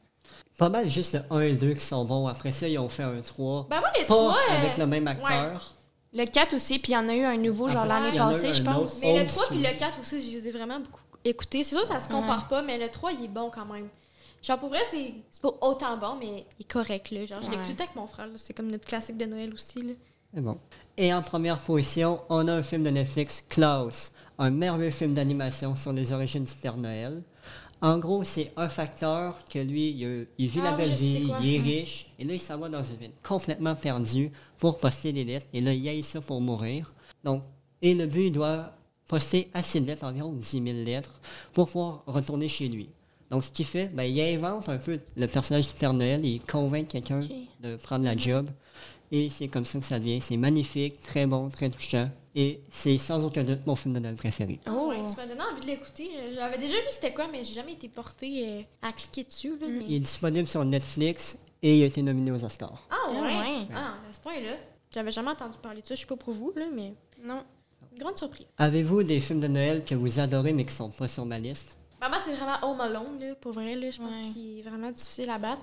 Pas 0.59 0.69
mal 0.71 0.88
juste 0.88 1.12
le 1.15 1.21
1 1.31 1.41
et 1.41 1.53
le 1.53 1.59
2 1.59 1.75
qui 1.75 1.81
sont 1.85 2.05
bons. 2.05 2.26
Après 2.26 2.50
ça, 2.53 2.67
ils 2.67 2.79
ont 2.79 2.88
fait 2.88 3.03
un 3.03 3.21
3. 3.21 3.67
Ben, 3.69 3.79
moi, 3.79 3.88
les 3.97 4.05
pas 4.05 4.15
trois. 4.15 4.33
euh, 4.35 4.59
avec 4.59 4.79
le 4.79 4.87
même 4.87 5.07
acteur. 5.07 5.73
Le 6.16 6.25
4 6.25 6.54
aussi, 6.54 6.78
puis 6.78 6.92
il 6.92 6.94
y 6.94 6.99
en 6.99 7.08
a 7.08 7.14
eu 7.14 7.25
un 7.25 7.37
nouveau, 7.37 7.68
genre 7.68 7.78
Après 7.82 7.88
ça, 7.90 8.00
l'année 8.00 8.16
passée, 8.16 8.52
je 8.54 8.62
pense. 8.62 9.00
Mais 9.00 9.14
le 9.14 9.20
Old 9.20 9.28
3 9.28 9.46
puis 9.49 9.58
le 9.58 9.78
4 9.78 10.00
aussi, 10.00 10.23
je 10.23 10.37
les 10.37 10.49
ai 10.49 10.50
vraiment 10.50 10.80
beaucoup 10.80 11.00
écoutés. 11.25 11.62
C'est 11.64 11.75
sûr 11.76 11.82
que 11.82 11.88
ça 11.88 12.00
se 12.00 12.08
compare 12.08 12.49
pas, 12.49 12.62
mais 12.62 12.78
le 12.78 12.88
3, 12.88 13.12
il 13.12 13.25
est 13.25 13.28
bon 13.28 13.50
quand 13.52 13.66
même. 13.66 13.88
Genre, 14.42 14.58
pour 14.58 14.68
vrai, 14.68 14.78
c'est 14.90 15.12
c'est 15.30 15.42
pas 15.42 15.52
autant 15.61 15.96
bon, 15.96 16.14
mais 16.20 16.46
il 16.58 16.62
est 16.62 16.70
correct, 16.73 17.11
là. 17.11 17.26
Genre, 17.26 17.42
je 17.42 17.49
Ouais. 17.49 17.52
l'écoute 17.56 17.66
tout 17.66 17.70
le 17.73 17.76
temps 17.76 17.85
avec 17.85 17.96
mon 17.96 18.06
frère, 18.06 18.26
là. 18.26 18.32
C'est 18.37 18.54
comme 18.54 18.70
notre 18.70 18.87
classique 18.87 19.16
de 19.16 19.25
Noël 19.26 19.52
aussi, 19.52 19.82
là. 19.82 19.92
C'est 20.32 20.40
bon. 20.40 20.58
Et 20.96 21.12
en 21.12 21.20
première 21.23 21.58
position, 21.58 22.20
on 22.28 22.46
a 22.49 22.52
un 22.52 22.62
film 22.62 22.82
de 22.82 22.90
Netflix, 22.90 23.44
Klaus, 23.49 24.12
un 24.38 24.50
merveilleux 24.50 24.90
film 24.90 25.14
d'animation 25.14 25.75
sur 25.76 25.92
les 25.92 26.12
origines 26.12 26.44
du 26.44 26.54
Père 26.54 26.76
Noël. 26.76 27.23
En 27.83 27.99
gros, 27.99 28.25
c'est 28.25 28.52
un 28.56 28.68
facteur 28.68 29.38
que 29.52 29.59
lui, 29.59 29.90
il, 29.90 30.04
a- 30.06 30.25
il 30.38 30.49
vit 30.49 30.61
Ah 30.62 30.71
la 30.71 30.76
belle 30.76 30.92
vie, 30.92 31.28
il 31.42 31.54
est 31.54 31.61
riche, 31.61 32.11
et 32.18 32.25
là, 32.25 32.33
il 32.35 32.40
s'en 32.40 32.56
va 32.59 32.68
dans 32.68 32.83
une 32.83 32.97
ville 32.97 33.11
complètement 33.23 33.75
perdue 33.75 34.30
pour 34.59 34.78
poster 34.78 35.12
des 35.12 35.25
lettres, 35.25 35.47
et 35.52 35.61
là, 35.61 35.73
il 35.75 35.87
aille 35.88 36.02
ça 36.02 36.21
pour 36.21 36.40
mourir. 36.40 36.92
Donc, 37.23 37.42
et 37.83 37.95
le 37.95 38.06
but, 38.06 38.26
il 38.28 38.33
doit 38.33 38.73
poster 39.06 39.50
assez 39.52 39.80
de 39.80 39.87
lettres, 39.87 40.04
environ 40.04 40.33
10 40.33 40.62
000 40.62 40.64
lettres, 40.85 41.21
pour 41.52 41.66
pouvoir 41.66 42.02
retourner 42.06 42.49
chez 42.49 42.68
lui. 42.68 42.88
Donc, 43.30 43.45
ce 43.45 43.50
qu'il 43.50 43.66
fait, 43.66 43.88
ben, 43.88 44.04
il 44.04 44.21
invente 44.21 44.68
un 44.68 44.78
peu 44.78 44.99
le 45.16 45.26
personnage 45.26 45.68
du 45.68 45.75
Père 45.75 45.92
Noël, 45.92 46.25
il 46.25 46.40
convainc 46.40 46.88
quelqu'un 46.88 47.21
de 47.62 47.76
prendre 47.76 48.04
la 48.04 48.16
job. 48.16 48.49
Et 49.12 49.30
c'est 49.30 49.48
comme 49.48 49.64
ça 49.64 49.78
que 49.78 49.84
ça 49.84 49.98
devient. 49.98 50.20
C'est 50.20 50.36
magnifique, 50.36 51.00
très 51.02 51.26
bon, 51.26 51.48
très 51.48 51.68
touchant. 51.70 52.08
Et 52.34 52.60
c'est 52.70 52.98
sans 52.98 53.25
aucun 53.25 53.44
doute 53.44 53.60
mon 53.66 53.76
film 53.76 53.94
de 53.94 54.00
Noël 54.00 54.14
préféré. 54.16 54.60
Oh. 54.68 54.88
Ouais, 54.88 54.96
tu 55.08 55.16
m'as 55.16 55.26
donné 55.26 55.40
envie 55.40 55.62
de 55.62 55.66
l'écouter. 55.66 56.10
Je- 56.30 56.34
J'avais 56.34 56.58
déjà 56.58 56.75
vu 56.75 56.86
c'était 56.90 57.12
quoi, 57.14 57.28
mais 57.32 57.42
j'ai 57.44 57.54
jamais 57.54 57.72
été 57.72 57.88
portée 57.88 58.44
euh, 58.46 58.62
à 58.82 58.92
cliquer 58.92 59.25
dessus, 59.25 59.56
là. 59.58 59.66
mais- 59.68 59.84
Il 59.88 59.94
est 59.94 60.00
disponible 60.00 60.46
sur 60.46 60.64
Netflix 60.64 61.38
et 61.62 61.78
il 61.78 61.82
a 61.82 61.86
été 61.86 62.02
nominé 62.02 62.32
aux 62.32 62.44
Oscars. 62.44 62.82
Ah, 62.90 62.96
Ah, 63.06 63.10
ouais? 63.12 63.20
ouais. 63.20 63.66
Ah, 63.75 63.94
à 64.08 64.12
ce 64.12 64.20
point-là. 64.20 64.56
J'avais 64.92 65.10
jamais 65.12 65.30
entendu 65.30 65.56
parler 65.62 65.80
de 65.82 65.86
ça. 65.86 65.94
Je 65.94 66.00
sais 66.00 66.06
pas 66.06 66.16
pour 66.16 66.34
vous, 66.34 66.52
là, 66.56 66.66
mais 66.75 66.92
Non. 67.22 67.42
une 67.92 67.98
grande 67.98 68.16
surprise. 68.18 68.46
Avez-vous 68.58 69.02
des 69.02 69.20
films 69.20 69.40
de 69.40 69.48
Noël 69.48 69.84
que 69.84 69.94
vous 69.94 70.18
adorez 70.20 70.52
mais 70.52 70.64
qui 70.64 70.75
sont 70.75 70.90
pas 70.90 71.08
sur 71.08 71.25
ma 71.25 71.38
liste? 71.38 71.76
Moi, 72.00 72.10
c'est 72.25 72.34
vraiment 72.34 72.58
Home 72.70 72.80
Alone, 72.82 73.18
là, 73.18 73.34
pour 73.36 73.52
vrai, 73.52 73.75
là. 73.75 73.90
Je 73.90 73.98
pense 73.98 74.14
Ouais. 74.14 74.22
qu'il 74.32 74.58
est 74.58 74.62
vraiment 74.62 74.90
difficile 74.90 75.30
à 75.30 75.38
battre. 75.38 75.62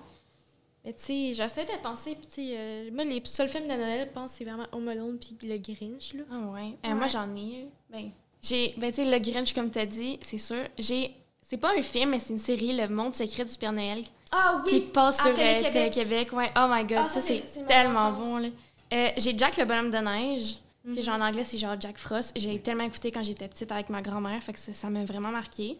Mais 0.85 0.91
tu 0.93 1.01
sais, 1.03 1.33
j'essaie 1.33 1.63
de 1.65 1.81
penser, 1.81 2.15
tu 2.21 2.27
sais, 2.27 2.55
euh, 2.57 2.89
moi, 2.91 3.05
les 3.05 3.21
seuls 3.23 3.47
films 3.47 3.63
de 3.69 3.73
Noël, 3.73 4.07
je 4.09 4.13
pense, 4.13 4.31
c'est 4.33 4.43
vraiment 4.43 4.65
Home 4.73 4.87
Alone 4.89 5.17
puis 5.17 5.37
le 5.47 5.57
Grinch, 5.57 6.13
là. 6.13 6.23
Ah 6.31 6.39
ouais. 6.53 6.73
Euh, 6.85 6.93
moi, 6.95 7.07
j'en 7.07 7.33
ai. 7.35 7.67
Ben, 7.89 8.09
j'ai. 8.41 8.73
Ben, 8.77 8.89
tu 8.91 8.95
sais, 9.03 9.05
le 9.09 9.19
Grinch, 9.19 9.53
comme 9.53 9.71
tu 9.71 9.79
as 9.79 9.85
dit, 9.85 10.19
c'est 10.21 10.37
sûr. 10.37 10.63
J'ai. 10.77 11.11
C'est 11.41 11.57
pas 11.57 11.71
un 11.77 11.81
film, 11.81 12.09
mais 12.11 12.19
c'est 12.19 12.33
une 12.33 12.39
série, 12.39 12.73
Le 12.75 12.87
Monde 12.87 13.13
secret 13.15 13.45
du 13.45 13.55
Père 13.57 13.71
Noël, 13.73 14.03
Ah 14.31 14.61
qui 14.67 14.79
passe 14.81 15.19
à 15.19 15.23
sur 15.23 15.31
euh, 15.31 15.35
Télé-Québec. 15.35 15.71
Télé-Québec. 15.93 16.33
Ouais. 16.33 16.49
Oh 16.57 16.65
my 16.69 16.83
god, 16.83 16.99
Ah, 17.03 17.07
ça, 17.07 17.21
c'est- 17.21 17.43
tellement 17.67 18.11
bon. 18.13 18.37
là. 18.37 18.47
Euh, 18.93 19.09
j'ai 19.17 19.37
Jack 19.37 19.57
le 19.57 19.65
bonhomme 19.65 19.91
de 19.91 19.97
neige. 19.97 20.55
Que 20.85 21.01
genre 21.01 21.15
en 21.15 21.21
anglais, 21.21 21.45
c'est 21.45 21.57
genre 21.57 21.79
Jack 21.79 21.97
Frost. 21.97 22.33
J'ai 22.37 22.59
tellement 22.59 22.83
écouté 22.83 23.09
quand 23.09 23.23
j'étais 23.23 23.47
petite 23.47 23.71
avec 23.71 23.89
ma 23.89 24.01
grand-mère, 24.01 24.41
fait 24.43 24.51
que 24.51 24.59
ça 24.59 24.73
ça 24.73 24.89
m'a 24.89 25.05
vraiment 25.05 25.29
marqué. 25.31 25.77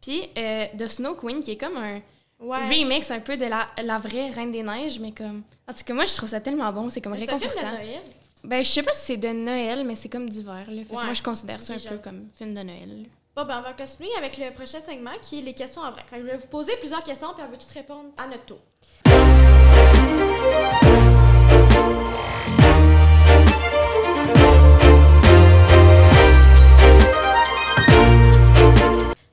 Puis 0.00 0.20
euh, 0.36 0.66
The 0.76 0.88
Snow 0.88 1.14
Queen, 1.14 1.40
qui 1.44 1.52
est 1.52 1.56
comme 1.56 1.76
un 1.76 2.00
Ouais. 2.42 2.58
remix 2.68 3.10
un 3.10 3.20
peu 3.20 3.36
de 3.36 3.44
la, 3.46 3.68
la 3.82 3.98
vraie 3.98 4.30
Reine 4.30 4.50
des 4.50 4.62
Neiges, 4.62 4.98
mais 4.98 5.12
comme. 5.12 5.42
En 5.68 5.72
tout 5.72 5.84
cas, 5.84 5.94
moi, 5.94 6.06
je 6.06 6.14
trouve 6.16 6.28
ça 6.28 6.40
tellement 6.40 6.72
bon, 6.72 6.90
c'est 6.90 7.00
comme 7.00 7.12
Mais 7.12 7.20
C'est 7.20 7.30
un 7.32 7.38
film 7.38 7.50
de 7.50 7.56
réconfortant. 7.56 7.78
Noël. 7.84 8.00
Ben, 8.44 8.64
je 8.64 8.68
sais 8.70 8.82
pas 8.82 8.92
si 8.92 9.04
c'est 9.06 9.16
de 9.16 9.28
Noël, 9.28 9.84
mais 9.86 9.94
c'est 9.94 10.08
comme 10.08 10.28
d'hiver, 10.28 10.64
Ouais. 10.68 10.84
moi, 10.90 11.12
je 11.12 11.22
considère 11.22 11.62
ça 11.62 11.74
un 11.74 11.78
peu 11.78 11.98
comme 11.98 12.28
film 12.36 12.52
de 12.54 12.62
Noël. 12.62 13.06
Bon, 13.36 13.44
ben, 13.46 13.58
on 13.60 13.62
va 13.62 13.72
continuer 13.72 14.10
avec 14.18 14.36
le 14.36 14.50
prochain 14.52 14.80
segment 14.80 15.12
qui 15.22 15.38
est 15.38 15.42
les 15.42 15.54
questions 15.54 15.80
en 15.80 15.90
vrac. 15.92 16.04
Fait 16.10 16.16
que 16.16 16.22
je 16.22 16.26
vais 16.26 16.36
vous 16.36 16.48
poser 16.48 16.72
plusieurs 16.80 17.02
questions 17.04 17.28
puis 17.34 17.44
on 17.46 17.50
va 17.50 17.56
toutes 17.56 17.70
répondre 17.70 18.10
à 18.18 18.26
notre 18.26 18.44
tour. 18.44 18.58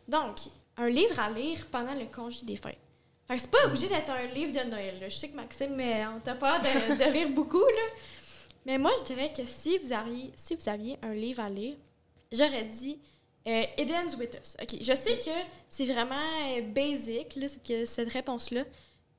Donc, 0.08 0.38
un 0.78 0.89
livre 0.89 1.20
à 1.20 1.30
lire 1.30 1.66
pendant 1.72 1.94
le 1.94 2.06
congé 2.06 2.46
des 2.46 2.56
fêtes. 2.58 2.78
Fait 3.29 3.36
que 3.36 3.41
c'est 3.41 3.51
pas 3.51 3.67
obligé 3.67 3.88
d'être 3.88 4.09
un 4.09 4.25
livre 4.25 4.51
de 4.51 4.67
Noël. 4.67 4.98
Je 5.03 5.15
sais 5.15 5.29
que 5.29 5.36
Maxime, 5.36 5.75
mais 5.75 6.03
on 6.07 6.19
t'a 6.19 6.33
peur 6.33 6.59
de, 6.62 7.13
lire 7.13 7.29
beaucoup, 7.29 7.59
là. 7.59 8.01
Mais 8.65 8.79
moi, 8.79 8.91
je 8.98 9.03
dirais 9.03 9.31
que 9.31 9.45
si 9.45 9.77
vous 9.77 9.93
aviez, 9.93 10.33
si 10.36 10.55
vous 10.55 10.67
aviez 10.67 10.98
un 11.03 11.13
livre 11.13 11.41
à 11.41 11.50
lire, 11.50 11.75
j'aurais 12.31 12.63
dit 12.63 13.00
euh, 13.48 13.63
Eden's 13.77 14.15
with 14.15 14.36
Us. 14.41 14.57
Je 14.81 14.95
sais 14.95 15.19
que 15.19 15.31
c'est 15.69 15.86
vraiment 15.86 16.15
euh, 16.15 16.62
basic, 16.62 17.38
cette, 17.48 17.88
cette 17.88 18.12
réponse-là. 18.12 18.63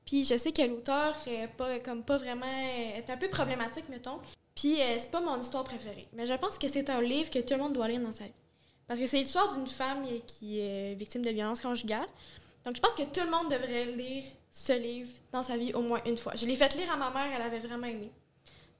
Puis 0.05 0.25
je 0.25 0.37
sais 0.37 0.51
que 0.51 0.61
l'auteur 0.63 1.15
est 1.25 1.47
pas, 1.47 1.79
comme 1.79 2.03
pas 2.03 2.17
vraiment... 2.17 2.45
euh, 2.45 2.97
est 2.97 3.09
un 3.09 3.17
peu 3.17 3.29
problématique, 3.29 3.87
mettons. 3.87 4.19
Puis 4.55 4.81
euh, 4.81 4.95
c'est 4.97 5.11
pas 5.11 5.21
mon 5.21 5.39
histoire 5.39 5.63
préférée. 5.63 6.07
Mais 6.11 6.25
je 6.25 6.33
pense 6.33 6.57
que 6.57 6.67
c'est 6.67 6.89
un 6.89 7.01
livre 7.01 7.29
que 7.29 7.39
tout 7.39 7.53
le 7.53 7.59
monde 7.59 7.73
doit 7.73 7.87
lire 7.87 8.01
dans 8.01 8.11
sa 8.11 8.25
vie. 8.25 8.33
Parce 8.87 8.99
que 8.99 9.07
c'est 9.07 9.19
l'histoire 9.19 9.55
d'une 9.55 9.67
femme 9.67 10.03
euh, 10.05 10.19
qui 10.27 10.59
est 10.59 10.95
victime 10.95 11.21
de 11.21 11.29
violence 11.29 11.61
conjugale. 11.61 12.07
Donc 12.65 12.75
je 12.75 12.81
pense 12.81 12.93
que 12.93 13.03
tout 13.03 13.21
le 13.25 13.31
monde 13.31 13.49
devrait 13.51 13.85
lire 13.85 14.23
ce 14.51 14.73
livre 14.73 15.09
dans 15.31 15.43
sa 15.43 15.57
vie 15.57 15.73
au 15.73 15.81
moins 15.81 16.01
une 16.05 16.17
fois. 16.17 16.33
Je 16.35 16.45
l'ai 16.45 16.55
fait 16.55 16.73
lire 16.75 16.91
à 16.91 16.97
ma 16.97 17.09
mère, 17.09 17.29
elle 17.35 17.41
avait 17.41 17.59
vraiment 17.59 17.87
aimé. 17.87 18.11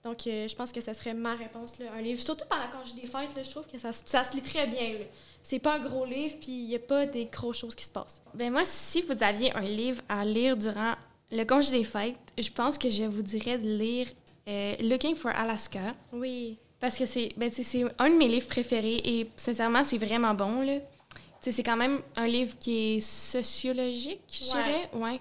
Donc, 0.04 0.26
euh, 0.26 0.48
je 0.48 0.56
pense 0.56 0.72
que 0.72 0.82
ça 0.82 0.96
serait 0.96 1.14
ma 1.14 1.36
réponse, 1.36 1.78
là, 1.78 1.86
un 1.96 2.02
livre. 2.02 2.20
Surtout 2.20 2.46
pendant 2.50 2.64
le 2.64 2.72
congé 2.76 2.96
des 3.00 3.06
fêtes, 3.06 3.36
là, 3.36 3.44
je 3.44 3.52
trouve 3.52 3.68
que 3.68 3.78
ça, 3.78 3.94
se- 3.94 4.02
ça 4.08 4.24
se 4.24 4.36
lit 4.36 4.42
très 4.42 4.66
bien. 4.66 4.96
C'est 5.44 5.60
pas 5.60 5.76
un 5.76 5.80
gros 5.80 6.06
livre, 6.06 6.38
puis 6.42 6.52
il 6.52 6.68
n'y 6.70 6.76
a 6.76 6.80
pas 6.80 7.06
des 7.06 7.26
grosses 7.26 7.60
choses 7.60 7.76
qui 7.76 7.86
se 7.86 7.92
passent. 7.92 8.20
Ben, 8.34 8.52
moi, 8.52 8.64
si 8.66 9.04
vous 9.04 9.24
aviez 9.24 9.56
un 9.56 9.62
livre 9.62 10.02
à 10.10 10.26
lire 10.26 10.58
durant 10.58 10.96
le 11.32 11.44
congé 11.44 11.70
des 11.70 11.84
fêtes, 11.84 12.18
je 12.36 12.50
pense 12.50 12.80
que 12.80 12.90
je 12.90 13.04
vous 13.04 13.22
dirais 13.22 13.60
de 13.60 13.68
lire 13.78 14.08
euh, 14.48 14.76
Looking 14.82 15.16
for 15.16 15.30
Alaska. 15.36 15.94
Oui. 16.12 16.58
Parce 16.80 16.98
que 16.98 17.06
c'est 17.06 17.30
ben, 17.38 17.52
un 18.00 18.10
de 18.10 18.16
mes 18.16 18.28
livres 18.28 18.48
préférés 18.48 19.02
et 19.06 19.30
sincèrement, 19.38 19.84
c'est 19.84 20.00
vraiment 20.00 20.34
bon. 20.34 20.64
Là. 20.64 20.80
C'est 21.42 21.64
quand 21.64 21.78
même 21.78 22.02
un 22.16 22.28
livre 22.28 22.56
qui 22.60 22.98
est 22.98 23.02
sociologique, 23.02 24.22
je 24.32 24.44
dirais. 24.44 24.90
Ouais. 24.94 25.20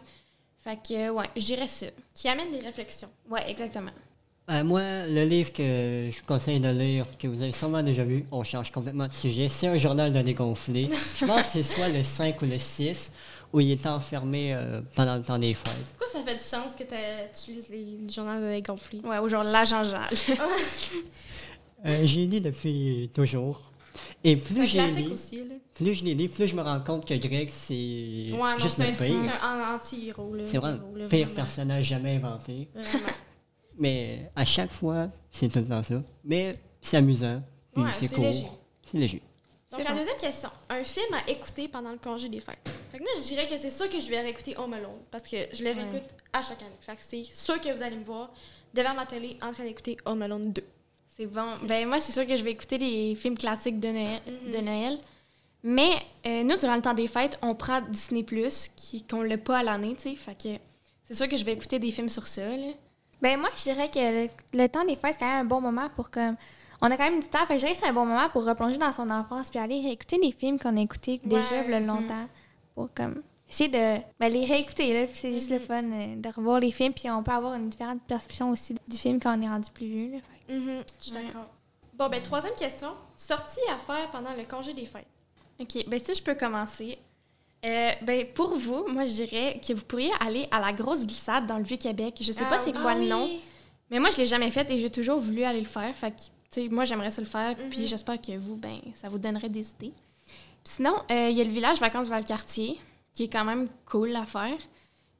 Fait 0.62 0.76
que, 0.76 1.10
ouais, 1.10 1.24
je 1.34 1.44
dirais 1.44 1.66
ça. 1.66 1.86
Qui 2.14 2.28
amène 2.28 2.50
des 2.50 2.60
réflexions. 2.60 3.08
Ouais, 3.30 3.48
exactement. 3.48 3.92
Euh, 4.50 4.64
moi, 4.64 4.82
le 5.06 5.24
livre 5.24 5.52
que 5.52 5.62
je 6.10 6.18
vous 6.18 6.26
conseille 6.26 6.60
de 6.60 6.68
lire, 6.68 7.06
que 7.18 7.28
vous 7.28 7.40
avez 7.40 7.52
sûrement 7.52 7.82
déjà 7.82 8.04
vu, 8.04 8.26
on 8.32 8.42
change 8.42 8.70
complètement 8.70 9.06
de 9.06 9.12
sujet, 9.12 9.48
c'est 9.48 9.68
un 9.68 9.78
journal 9.78 10.12
de 10.12 10.20
dégonflé. 10.20 10.90
je 11.20 11.24
pense 11.24 11.42
que 11.42 11.46
c'est 11.46 11.62
soit 11.62 11.88
le 11.88 12.02
5 12.02 12.42
ou 12.42 12.46
le 12.46 12.58
6, 12.58 13.12
où 13.52 13.60
il 13.60 13.70
est 13.70 13.86
enfermé 13.86 14.52
euh, 14.52 14.80
pendant 14.94 15.16
le 15.16 15.22
temps 15.22 15.38
des 15.38 15.54
fêtes. 15.54 15.72
Pourquoi 15.96 16.20
ça 16.20 16.26
fait 16.26 16.36
du 16.36 16.44
sens 16.44 16.74
que 16.74 16.82
tu 16.82 17.52
lises 17.52 17.68
les, 17.70 18.12
journaux 18.12 18.40
de 18.40 18.66
conflits? 18.66 19.00
Ouais, 19.04 19.18
aujourd'hui, 19.18 19.52
l'agent 19.52 19.84
Jal. 19.84 20.10
Euh, 21.86 22.02
j'ai 22.04 22.26
lu 22.26 22.40
depuis 22.40 23.10
toujours. 23.14 23.69
Et 24.22 24.36
plus 24.36 24.66
j'ai 24.66 24.86
lu, 24.86 25.10
plus 25.74 25.94
je 25.94 26.04
les 26.04 26.14
lis, 26.14 26.28
plus 26.28 26.46
je 26.46 26.54
me 26.54 26.62
rends 26.62 26.80
compte 26.80 27.06
que 27.06 27.14
Greg, 27.14 27.48
c'est 27.50 27.74
Ouais, 28.32 28.58
juste 28.58 28.78
le 28.78 28.84
un, 28.84 28.88
pire. 28.92 28.96
c'est 28.98 29.46
un 29.46 29.74
anti-héros, 29.74 30.34
là. 30.34 30.42
C'est 30.44 30.58
vraiment 30.58 30.78
le 30.94 31.06
pire 31.08 31.26
vraiment. 31.26 31.34
personnage 31.42 31.84
jamais 31.86 32.16
inventé. 32.16 32.68
Vraiment. 32.74 33.06
Mais 33.78 34.30
à 34.36 34.44
chaque 34.44 34.70
fois, 34.72 35.08
c'est 35.30 35.48
tout 35.48 35.58
le 35.60 35.64
temps 35.66 35.82
ça. 35.82 36.02
Mais 36.24 36.54
c'est 36.82 36.98
amusant. 36.98 37.42
puis 37.72 37.82
Ouais, 37.82 37.90
c'est 37.98 38.08
court. 38.12 38.58
C'est 38.84 38.98
léger. 38.98 39.22
Donc, 39.72 39.84
la 39.84 39.94
deuxième 39.94 40.16
question. 40.18 40.50
Un 40.68 40.82
film 40.84 41.14
à 41.14 41.30
écouter 41.30 41.68
pendant 41.68 41.92
le 41.92 41.98
congé 41.98 42.28
des 42.28 42.40
fêtes. 42.40 42.58
Fait 42.90 42.98
que 42.98 43.02
moi, 43.02 43.12
je 43.16 43.22
dirais 43.22 43.46
que 43.46 43.56
c'est 43.56 43.70
sûr 43.70 43.88
que 43.88 44.00
je 44.00 44.08
vais 44.10 44.20
réécouter 44.20 44.56
Home 44.58 44.72
Alone. 44.74 44.98
Parce 45.10 45.22
que 45.22 45.36
je 45.52 45.62
le 45.64 45.70
Ouais. 45.70 45.76
réécoute 45.82 46.10
à 46.32 46.42
chaque 46.42 46.60
année. 46.60 46.76
Fait 46.80 46.96
que 46.96 47.02
c'est 47.02 47.22
sûr 47.24 47.60
que 47.60 47.74
vous 47.74 47.80
allez 47.82 47.96
me 47.96 48.04
voir 48.04 48.32
devant 48.74 48.94
ma 48.94 49.06
télé 49.06 49.36
en 49.40 49.52
train 49.52 49.64
d'écouter 49.64 49.96
Home 50.04 50.22
Alone 50.22 50.52
2. 50.52 50.62
C'est 51.20 51.26
bon. 51.26 51.56
Ben 51.64 51.86
moi, 51.86 51.98
c'est 51.98 52.12
sûr 52.12 52.26
que 52.26 52.34
je 52.34 52.42
vais 52.42 52.52
écouter 52.52 52.78
les 52.78 53.14
films 53.14 53.36
classiques 53.36 53.78
de 53.78 53.88
Noël. 53.88 54.22
Mhm. 54.26 54.52
De 54.52 54.58
Noël. 54.58 54.98
Mais 55.62 55.90
euh, 56.26 56.42
nous, 56.44 56.56
durant 56.56 56.76
le 56.76 56.80
temps 56.80 56.94
des 56.94 57.08
fêtes, 57.08 57.38
on 57.42 57.54
prend 57.54 57.82
Disney+, 57.82 58.24
qui 58.74 59.02
qu'on 59.02 59.20
l'a 59.20 59.36
pas 59.36 59.58
à 59.58 59.62
l'année, 59.62 59.94
tu 59.96 60.08
sais. 60.08 60.16
Fait 60.16 60.34
que 60.34 60.48
c'est 61.04 61.12
sûr 61.12 61.28
que 61.28 61.36
je 61.36 61.44
vais 61.44 61.52
écouter 61.52 61.78
des 61.78 61.90
films 61.90 62.08
sur 62.08 62.26
ça, 62.26 62.48
là. 62.56 62.72
Ben 63.20 63.38
moi, 63.38 63.50
je 63.54 63.64
dirais 63.64 63.90
que 63.90 63.98
le, 63.98 64.28
le 64.54 64.66
temps 64.68 64.82
des 64.86 64.96
fêtes, 64.96 65.12
c'est 65.12 65.18
quand 65.18 65.26
même 65.26 65.44
un 65.44 65.48
bon 65.48 65.60
moment 65.60 65.90
pour 65.94 66.10
comme... 66.10 66.36
On 66.80 66.90
a 66.90 66.96
quand 66.96 67.10
même 67.10 67.20
du 67.20 67.28
temps, 67.28 67.44
fait 67.46 67.56
je 67.56 67.66
dirais 67.66 67.72
que 67.72 67.78
c'est 67.80 67.88
un 67.88 67.92
bon 67.92 68.06
moment 68.06 68.30
pour 68.30 68.46
replonger 68.46 68.78
dans 68.78 68.90
son 68.90 69.10
enfance 69.10 69.50
puis 69.50 69.58
aller 69.58 69.82
réécouter 69.82 70.16
les 70.22 70.32
films 70.32 70.58
qu'on 70.58 70.74
a 70.78 70.80
écoutés 70.80 71.20
déjà 71.22 71.60
Ouais. 71.66 71.74
a 71.74 71.80
longtemps. 71.80 72.26
Pour 72.74 72.88
comme 72.94 73.20
essayer 73.50 73.68
de 73.68 74.02
ben, 74.18 74.32
les 74.32 74.46
réécouter, 74.46 74.94
là, 74.94 75.06
c'est 75.12 75.32
juste 75.32 75.50
le 75.50 75.58
fun 75.58 75.82
euh, 75.84 76.16
de 76.16 76.28
revoir 76.34 76.60
les 76.60 76.70
films, 76.70 76.94
puis 76.94 77.10
on 77.10 77.22
peut 77.22 77.32
avoir 77.32 77.52
une 77.56 77.68
différente 77.68 78.00
perception 78.08 78.50
aussi 78.50 78.74
du 78.88 78.96
film 78.96 79.20
quand 79.20 79.38
on 79.38 79.42
est 79.42 79.48
rendu 79.48 79.70
plus 79.70 79.86
vieux. 79.86 80.12
Là, 80.12 80.18
fait 80.20 80.39
que- 80.50 80.92
Je 81.00 81.04
suis 81.06 81.12
Ouais. 81.16 81.24
d'accord. 81.24 81.46
Bon, 81.94 82.08
ben, 82.08 82.22
troisième 82.22 82.54
question. 82.54 82.88
Sortie 83.16 83.60
à 83.70 83.76
faire 83.78 84.10
pendant 84.10 84.32
le 84.34 84.44
congé 84.44 84.72
des 84.74 84.86
fêtes. 84.86 85.06
OK, 85.60 85.84
ben 85.86 86.00
si 86.00 86.14
je 86.14 86.22
peux 86.22 86.34
commencer. 86.34 86.98
Euh, 87.62 87.90
ben 88.00 88.26
pour 88.32 88.54
vous, 88.56 88.86
moi 88.88 89.04
je 89.04 89.12
dirais 89.12 89.60
que 89.66 89.74
vous 89.74 89.84
pourriez 89.84 90.10
aller 90.18 90.48
à 90.50 90.58
la 90.60 90.72
grosse 90.72 91.04
glissade 91.06 91.46
dans 91.46 91.58
le 91.58 91.64
Vieux-Québec. 91.64 92.16
Je 92.22 92.32
sais 92.32 92.44
pas 92.46 92.54
Ah 92.56 92.58
c'est 92.58 92.72
quoi 92.72 92.94
le 92.94 93.06
nom, 93.06 93.28
mais 93.90 93.98
moi 94.00 94.10
je 94.10 94.16
l'ai 94.16 94.24
jamais 94.26 94.50
fait 94.50 94.70
et 94.70 94.78
j'ai 94.78 94.88
toujours 94.88 95.18
voulu 95.18 95.42
aller 95.42 95.60
le 95.60 95.66
faire. 95.66 95.94
Fait 95.94 96.10
que, 96.12 96.16
tu 96.20 96.22
sais, 96.62 96.68
moi 96.70 96.86
j'aimerais 96.86 97.10
ça 97.10 97.20
le 97.20 97.26
faire, 97.26 97.54
Mhm. 97.58 97.68
puis 97.68 97.86
j'espère 97.86 98.18
que 98.18 98.32
vous, 98.38 98.56
ben 98.56 98.78
ça 98.94 99.10
vous 99.10 99.18
donnerait 99.18 99.50
des 99.50 99.68
idées. 99.72 99.92
Sinon, 100.64 100.94
euh, 101.10 101.28
il 101.30 101.36
y 101.36 101.40
a 101.42 101.44
le 101.44 101.50
village 101.50 101.78
vacances 101.80 102.08
Valcartier, 102.08 102.78
qui 103.12 103.24
est 103.24 103.28
quand 103.28 103.44
même 103.44 103.68
cool 103.84 104.16
à 104.16 104.24
faire. 104.24 104.56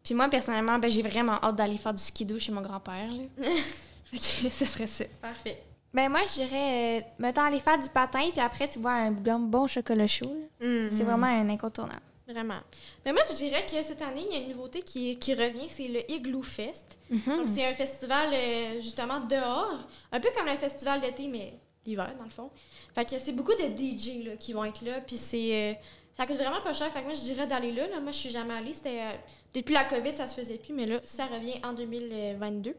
Puis 0.03 0.15
moi 0.15 0.29
personnellement, 0.31 0.79
ben 0.79 0.91
j'ai 0.91 1.03
vraiment 1.03 1.39
hâte 1.43 1.57
d'aller 1.57 1.77
faire 1.77 1.93
du 1.93 2.01
skido 2.01 2.39
chez 2.39 2.53
mon 2.53 2.63
grand-père. 2.63 3.11
là. 4.13 4.19
fait 4.19 4.49
que 4.49 4.51
ce 4.55 4.65
serait 4.65 4.87
ça. 4.87 5.05
Parfait. 5.21 5.63
Ben 5.93 6.09
moi, 6.09 6.21
je 6.27 6.35
dirais, 6.45 7.01
euh, 7.01 7.05
mettons, 7.19 7.43
aller 7.43 7.59
faire 7.59 7.79
du 7.79 7.89
patin, 7.89 8.31
puis 8.31 8.41
après, 8.41 8.69
tu 8.69 8.79
vois 8.79 8.93
un 8.93 9.11
bon, 9.11 9.41
bon 9.41 9.67
chocolat 9.67 10.07
chaud. 10.07 10.37
là. 10.61 10.89
C'est 10.93 11.03
vraiment 11.05 11.27
un 11.27 11.49
incontournable. 11.49 12.01
Vraiment. 12.29 12.61
Mais 13.05 13.13
moi, 13.13 13.23
je 13.29 13.35
dirais 13.35 13.67
que 13.67 13.83
cette 13.83 14.01
année, 14.03 14.25
il 14.31 14.33
y 14.33 14.41
a 14.41 14.45
une 14.45 14.51
nouveauté 14.51 14.83
qui, 14.83 15.19
qui 15.19 15.35
revient, 15.35 15.69
c'est 15.69 15.89
le 15.89 16.09
Igloo 16.09 16.43
Fest. 16.45 16.97
Mhm. 17.11 17.39
Donc, 17.39 17.49
c'est 17.49 17.67
un 17.67 17.75
festival, 17.75 18.29
euh, 18.33 18.81
justement, 18.81 19.19
dehors, 19.19 19.81
un 20.13 20.21
peu 20.21 20.29
comme 20.37 20.47
le 20.47 20.55
festival 20.55 21.01
d'été, 21.01 21.27
mais 21.27 21.55
l'hiver, 21.85 22.15
dans 22.17 22.25
le 22.25 22.31
fond. 22.31 22.51
Fait 22.95 23.05
que 23.05 23.19
c'est 23.19 23.33
beaucoup 23.33 23.55
de 23.55 23.77
DJ 23.77 24.25
là, 24.25 24.37
qui 24.37 24.53
vont 24.53 24.65
être 24.65 24.83
là, 24.85 25.01
puis 25.01 25.17
c'est... 25.17 25.53
euh, 25.55 25.73
ça 26.17 26.25
coûte 26.25 26.37
vraiment 26.37 26.61
pas 26.63 26.73
cher, 26.73 26.93
fait 26.93 27.01
que 27.01 27.07
moi, 27.07 27.15
je 27.15 27.23
dirais 27.23 27.49
d'aller 27.49 27.73
là, 27.73 27.89
là. 27.89 28.01
Moi, 28.01 28.13
je 28.13 28.19
suis 28.19 28.31
jamais 28.31 28.55
allée, 28.55 28.75
c'était... 28.75 29.01
euh, 29.01 29.13
depuis 29.53 29.75
la 29.75 29.85
COVID, 29.87 30.15
ça 30.15 30.29
se 30.29 30.37
faisait 30.37 30.59
plus, 30.59 30.73
mais 30.73 30.87
là, 30.87 31.01
ça 31.05 31.27
revient 31.27 31.61
en 31.65 31.73
2022. 31.73 32.77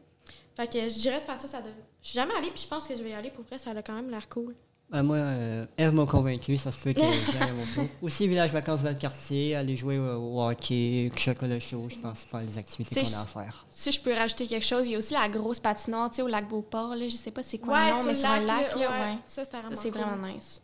Fait 0.55 0.67
que 0.71 0.79
je 0.89 0.99
dirais 0.99 1.19
de 1.19 1.25
faire 1.25 1.39
ça, 1.41 1.47
ça. 1.47 1.61
Je 2.01 2.07
suis 2.07 2.15
jamais 2.15 2.33
allée, 2.33 2.51
puis 2.51 2.61
je 2.63 2.67
pense 2.67 2.87
que 2.87 2.95
je 2.95 3.01
vais 3.03 3.11
y 3.11 3.13
aller, 3.13 3.29
pour 3.29 3.43
vrai, 3.45 3.57
ça 3.57 3.71
a 3.71 3.81
quand 3.81 3.93
même 3.93 4.09
l'air 4.09 4.27
cool. 4.29 4.55
Ben, 4.89 5.03
moi, 5.03 5.15
euh, 5.15 5.65
Eve 5.77 5.95
m'a 5.95 6.05
convaincu, 6.05 6.57
ça 6.57 6.69
se 6.69 6.83
peut 6.83 6.91
que 6.91 6.99
j'y 6.99 7.37
aille 7.37 7.49
à 7.49 7.53
mon 7.53 7.63
tour. 7.65 7.87
Aussi, 8.01 8.27
village 8.27 8.51
vacances 8.51 8.81
quartier, 8.99 9.55
aller 9.55 9.77
jouer 9.77 9.97
au, 9.97 10.17
au 10.17 10.41
hockey, 10.41 11.09
chocolat 11.15 11.61
chaud, 11.61 11.87
je 11.89 11.95
pense, 11.95 12.25
faire 12.25 12.41
les 12.41 12.57
activités 12.57 13.01
qu'on 13.01 13.13
a 13.13 13.21
à 13.21 13.25
faire. 13.25 13.65
Si 13.69 13.89
je 13.93 14.01
peux 14.01 14.13
rajouter 14.13 14.47
quelque 14.47 14.65
chose, 14.65 14.87
il 14.87 14.91
y 14.91 14.95
a 14.95 14.97
aussi 14.97 15.13
la 15.13 15.29
grosse 15.29 15.61
patinoire, 15.61 16.09
tu 16.11 16.17
sais, 16.17 16.21
au 16.23 16.27
lac 16.27 16.49
Beauport, 16.49 16.95
là, 16.95 17.07
je 17.07 17.15
sais 17.15 17.31
pas 17.31 17.41
c'est 17.41 17.57
quoi 17.59 17.73
Ouais, 17.75 17.91
le 17.91 17.97
nom, 17.97 18.03
mais 18.03 18.15
sur 18.15 18.29
un 18.29 18.41
lac, 18.41 18.75
là, 18.75 18.91
ouais. 18.91 19.17
Ça, 19.27 19.43
vraiment 19.43 19.75
c'est 19.75 19.91
cool. 19.91 20.01
vraiment 20.01 20.27
nice. 20.27 20.61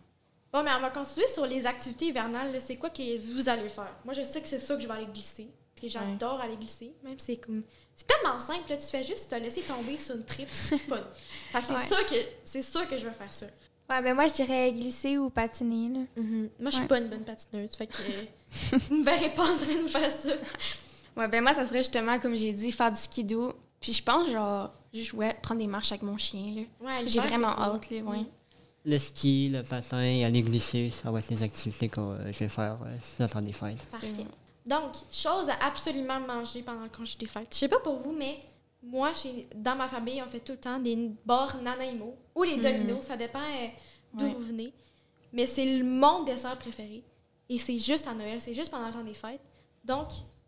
Bon, 0.52 0.64
mais 0.64 0.72
on 0.78 0.82
va 0.82 0.90
continuer 0.90 1.28
sur 1.28 1.46
les 1.46 1.66
activités 1.66 2.08
hivernales. 2.08 2.56
C'est 2.60 2.76
quoi 2.76 2.90
que 2.90 3.20
vous 3.34 3.48
allez 3.48 3.68
faire? 3.70 3.96
Moi, 4.04 4.14
je 4.14 4.24
sais 4.24 4.42
que 4.42 4.48
c'est 4.48 4.60
ça 4.60 4.76
que 4.76 4.82
je 4.82 4.88
vais 4.88 4.94
aller 4.94 5.08
glisser. 5.08 5.50
Parce 5.76 5.82
que 5.94 6.00
j'adore 6.00 6.42
aller 6.42 6.56
glisser. 6.56 6.94
Même 7.04 7.20
si 7.20 7.28
c'est 7.28 7.38
comme. 7.38 7.64
C'est 7.98 8.06
tellement 8.08 8.38
simple, 8.40 8.70
là. 8.70 8.78
Tu 8.78 8.86
fais 8.86 9.04
juste 9.04 9.30
te 9.30 9.36
laisser 9.36 9.62
tomber 9.62 9.98
sur 9.98 10.16
une 10.16 10.24
trip. 10.24 10.48
C'est 10.50 10.78
fun. 10.78 10.98
Fait 11.52 11.60
que 11.62 11.66
c'est 11.66 11.74
Ouais. 11.74 11.86
sûr 11.88 12.06
que 12.06 12.16
c'est 12.46 12.62
sûr 12.62 12.88
que 12.88 12.98
je 12.98 13.06
vais 13.06 13.12
faire 13.14 13.32
ça. 13.32 13.48
Ouais, 13.90 14.02
ben 14.04 14.14
moi, 14.14 14.28
je 14.28 14.34
dirais 14.34 14.72
glisser 14.72 15.18
ou 15.18 15.30
patiner. 15.32 15.90
Là. 15.90 16.00
Moi, 16.16 16.50
je 16.60 16.70
suis 16.70 16.82
Ouais. 16.82 16.88
pas 16.88 17.00
une 17.00 17.08
bonne 17.08 17.24
patineuse. 17.24 17.72
Fait 17.76 17.88
que. 17.88 17.94
euh, 17.98 18.78
vous 18.90 18.96
me 18.98 19.04
verrez 19.04 19.30
pas 19.34 19.44
en 19.52 19.58
train 19.58 19.82
de 19.84 19.88
faire 19.90 20.12
ça. 20.12 20.30
Ouais, 21.18 21.28
ben 21.28 21.42
moi, 21.42 21.52
ça 21.56 21.66
serait 21.66 21.80
justement, 21.80 22.20
comme 22.20 22.36
j'ai 22.36 22.54
dit, 22.54 22.72
faire 22.72 22.92
du 22.92 23.00
skido. 23.00 23.52
Puis 23.80 23.92
je 23.94 24.04
pense, 24.04 24.30
genre, 24.30 24.72
juste, 24.94 25.14
ouais, 25.14 25.36
prendre 25.42 25.60
des 25.60 25.66
marches 25.66 25.92
avec 25.92 26.04
mon 26.04 26.16
chien, 26.16 26.54
là. 26.56 26.62
Ouais, 27.02 27.08
J'ai 27.08 27.20
vraiment 27.20 27.54
cool. 27.56 27.64
hâte, 27.64 27.90
là, 27.90 27.98
ouais. 28.04 28.18
Mm. 28.20 28.26
Le 28.86 29.00
ski, 29.00 29.50
le 29.52 29.64
patin 29.64 30.00
et 30.04 30.24
aller 30.24 30.44
glisser, 30.44 30.92
ça 30.92 31.10
va 31.10 31.18
être 31.18 31.30
les 31.32 31.42
activités 31.42 31.90
que 31.90 32.00
euh, 32.00 32.32
je 32.32 32.38
vais 32.38 32.50
faire 32.50 32.78
euh, 32.86 32.96
si 33.02 33.14
j'attends 33.18 33.42
des 33.42 33.52
fêtes. 33.52 33.84
Parfait. 33.90 34.08
Donc, 34.68 34.92
chose 35.12 35.50
à 35.50 35.66
absolument 35.66 36.20
manger 36.20 36.62
pendant 36.62 36.84
le 36.84 36.90
congé 36.90 37.16
des 37.18 37.26
fêtes. 37.26 37.48
Je 37.52 37.58
sais 37.58 37.68
pas 37.68 37.80
pour 37.80 37.96
vous, 37.98 38.12
mais 38.12 38.40
moi, 38.84 39.12
dans 39.56 39.76
ma 39.76 39.88
famille, 39.88 40.22
on 40.22 40.28
fait 40.28 40.40
tout 40.42 40.54
le 40.54 40.58
temps 40.60 40.80
des 40.80 40.96
bars 41.26 41.58
Nanaimo 41.62 42.16
ou 42.36 42.44
les 42.44 42.58
Mhm. 42.58 42.62
dominos. 42.64 43.06
Ça 43.06 43.16
dépend 43.18 43.40
euh, 43.40 43.68
d'où 44.14 44.26
Ouais. 44.26 44.34
vous 44.34 44.40
venez. 44.42 44.74
Mais 45.34 45.48
c'est 45.48 45.66
le- 45.66 45.84
mon 45.84 46.24
dessert 46.24 46.58
préféré. 46.58 47.04
Et 47.50 47.58
c'est 47.58 47.78
juste 47.78 48.08
à 48.08 48.14
Noël, 48.14 48.42
c'est 48.42 48.54
juste 48.54 48.70
pendant 48.72 48.88
le 48.88 48.94
temps 48.94 49.04
des 49.04 49.14
fêtes. 49.14 49.42
Donc, 49.84 50.08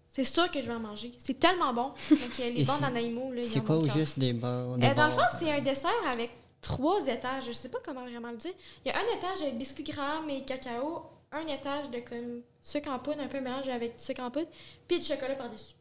c'est 0.09 0.23
sûr 0.25 0.49
que 0.51 0.61
je 0.61 0.67
vais 0.67 0.73
en 0.73 0.79
manger. 0.79 1.13
C'est 1.17 1.39
tellement 1.39 1.73
bon. 1.73 1.91
Donc, 2.09 2.39
euh, 2.41 2.49
les 2.49 2.65
c'est- 2.65 2.81
Nanaimo, 2.81 3.31
là, 3.31 3.41
C'est 3.43 3.63
quoi 3.63 3.81
cœur. 3.85 3.95
juste 3.97 4.19
des 4.19 4.33
bars? 4.33 4.77
des 4.77 4.87
Euh, 4.87 4.93
dans 4.95 5.05
le 5.05 5.11
fond, 5.11 5.21
c'est 5.39 5.49
un 5.51 5.61
dessert 5.61 5.91
avec 6.11 6.31
trois 6.61 7.05
étages. 7.07 7.45
Je 7.47 7.51
sais 7.53 7.69
pas 7.69 7.79
comment 7.83 8.01
vraiment 8.03 8.31
le 8.31 8.37
dire. 8.37 8.51
Il 8.85 8.89
y 8.89 8.91
a 8.91 8.97
un 8.99 9.17
étage 9.17 9.49
de 9.49 9.57
biscuits 9.57 9.83
Graham 9.83 10.29
et 10.29 10.43
cacao, 10.43 11.03
un 11.31 11.45
étage 11.47 11.89
de 11.91 11.99
comme 11.99 12.41
sucre 12.61 12.89
en 12.89 12.99
poudre, 12.99 13.21
un 13.21 13.27
peu 13.27 13.39
mélangé 13.39 13.71
avec 13.71 13.95
du 13.97 14.03
sucre 14.03 14.21
en 14.23 14.31
poudre, 14.31 14.47
puis 14.87 14.99
du 14.99 15.05
chocolat 15.05 15.35
par-dessus. 15.35 15.73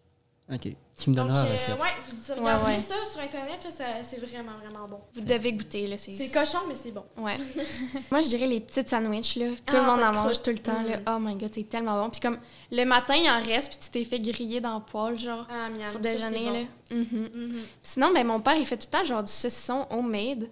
Ok. 0.50 0.62
Tu 0.96 1.10
me 1.10 1.14
Donc, 1.14 1.26
donneras 1.26 1.44
la 1.44 1.50
euh, 1.50 1.52
recette. 1.52 1.78
ouais, 1.78 1.88
vous 2.08 2.16
dites- 2.16 2.34
regardez 2.38 2.64
ouais. 2.76 2.80
ça 2.80 2.94
sur 3.10 3.20
Internet, 3.20 3.62
là, 3.64 3.70
ça- 3.70 4.02
c'est 4.02 4.16
vraiment, 4.16 4.52
vraiment 4.64 4.86
bon. 4.88 4.98
Vous 5.12 5.20
devez 5.20 5.52
goûter, 5.52 5.86
là. 5.86 5.98
C'est 5.98 6.12
C'est 6.12 6.30
cochon, 6.30 6.58
mais 6.66 6.74
c'est 6.74 6.90
bon. 6.90 7.04
Ouais. 7.18 7.36
Moi, 8.10 8.22
je 8.22 8.28
dirais 8.28 8.46
les 8.46 8.60
petites 8.60 8.88
sandwichs, 8.88 9.36
là. 9.36 9.50
Tout 9.50 9.62
Ah, 9.66 9.72
le 9.74 9.82
monde 9.82 10.00
pas 10.00 10.08
en 10.08 10.12
mange 10.14 10.32
croûte. 10.40 10.42
tout 10.44 10.50
le 10.50 10.58
temps, 10.58 10.82
là. 10.82 10.96
Mm. 10.96 11.02
Oh 11.06 11.18
my 11.20 11.34
god, 11.36 11.50
c'est 11.54 11.68
tellement 11.68 12.02
bon. 12.02 12.08
Puis 12.08 12.20
comme, 12.20 12.38
le 12.72 12.84
matin, 12.84 13.14
il 13.16 13.28
en 13.28 13.42
reste, 13.42 13.72
puis 13.72 13.78
tu 13.78 13.90
t'es 13.90 14.04
fait 14.04 14.20
griller 14.20 14.62
dans 14.62 14.76
le 14.78 14.84
poêle, 14.84 15.18
genre, 15.18 15.46
Ah, 15.50 15.68
miam, 15.68 15.80
pour 15.92 15.92
ça, 15.92 15.98
déjeuner, 16.14 16.44
là. 16.46 16.60
bon. 16.90 16.96
Mhm. 16.96 17.28
Mhm. 17.34 17.62
Sinon, 17.82 18.10
ben, 18.14 18.26
mon 18.26 18.40
père, 18.40 18.56
il 18.56 18.64
fait 18.64 18.78
tout 18.78 18.86
le 18.90 18.98
temps, 18.98 19.04
genre, 19.04 19.22
du 19.22 19.30
saucisson 19.30 19.86
homemade. 19.90 20.48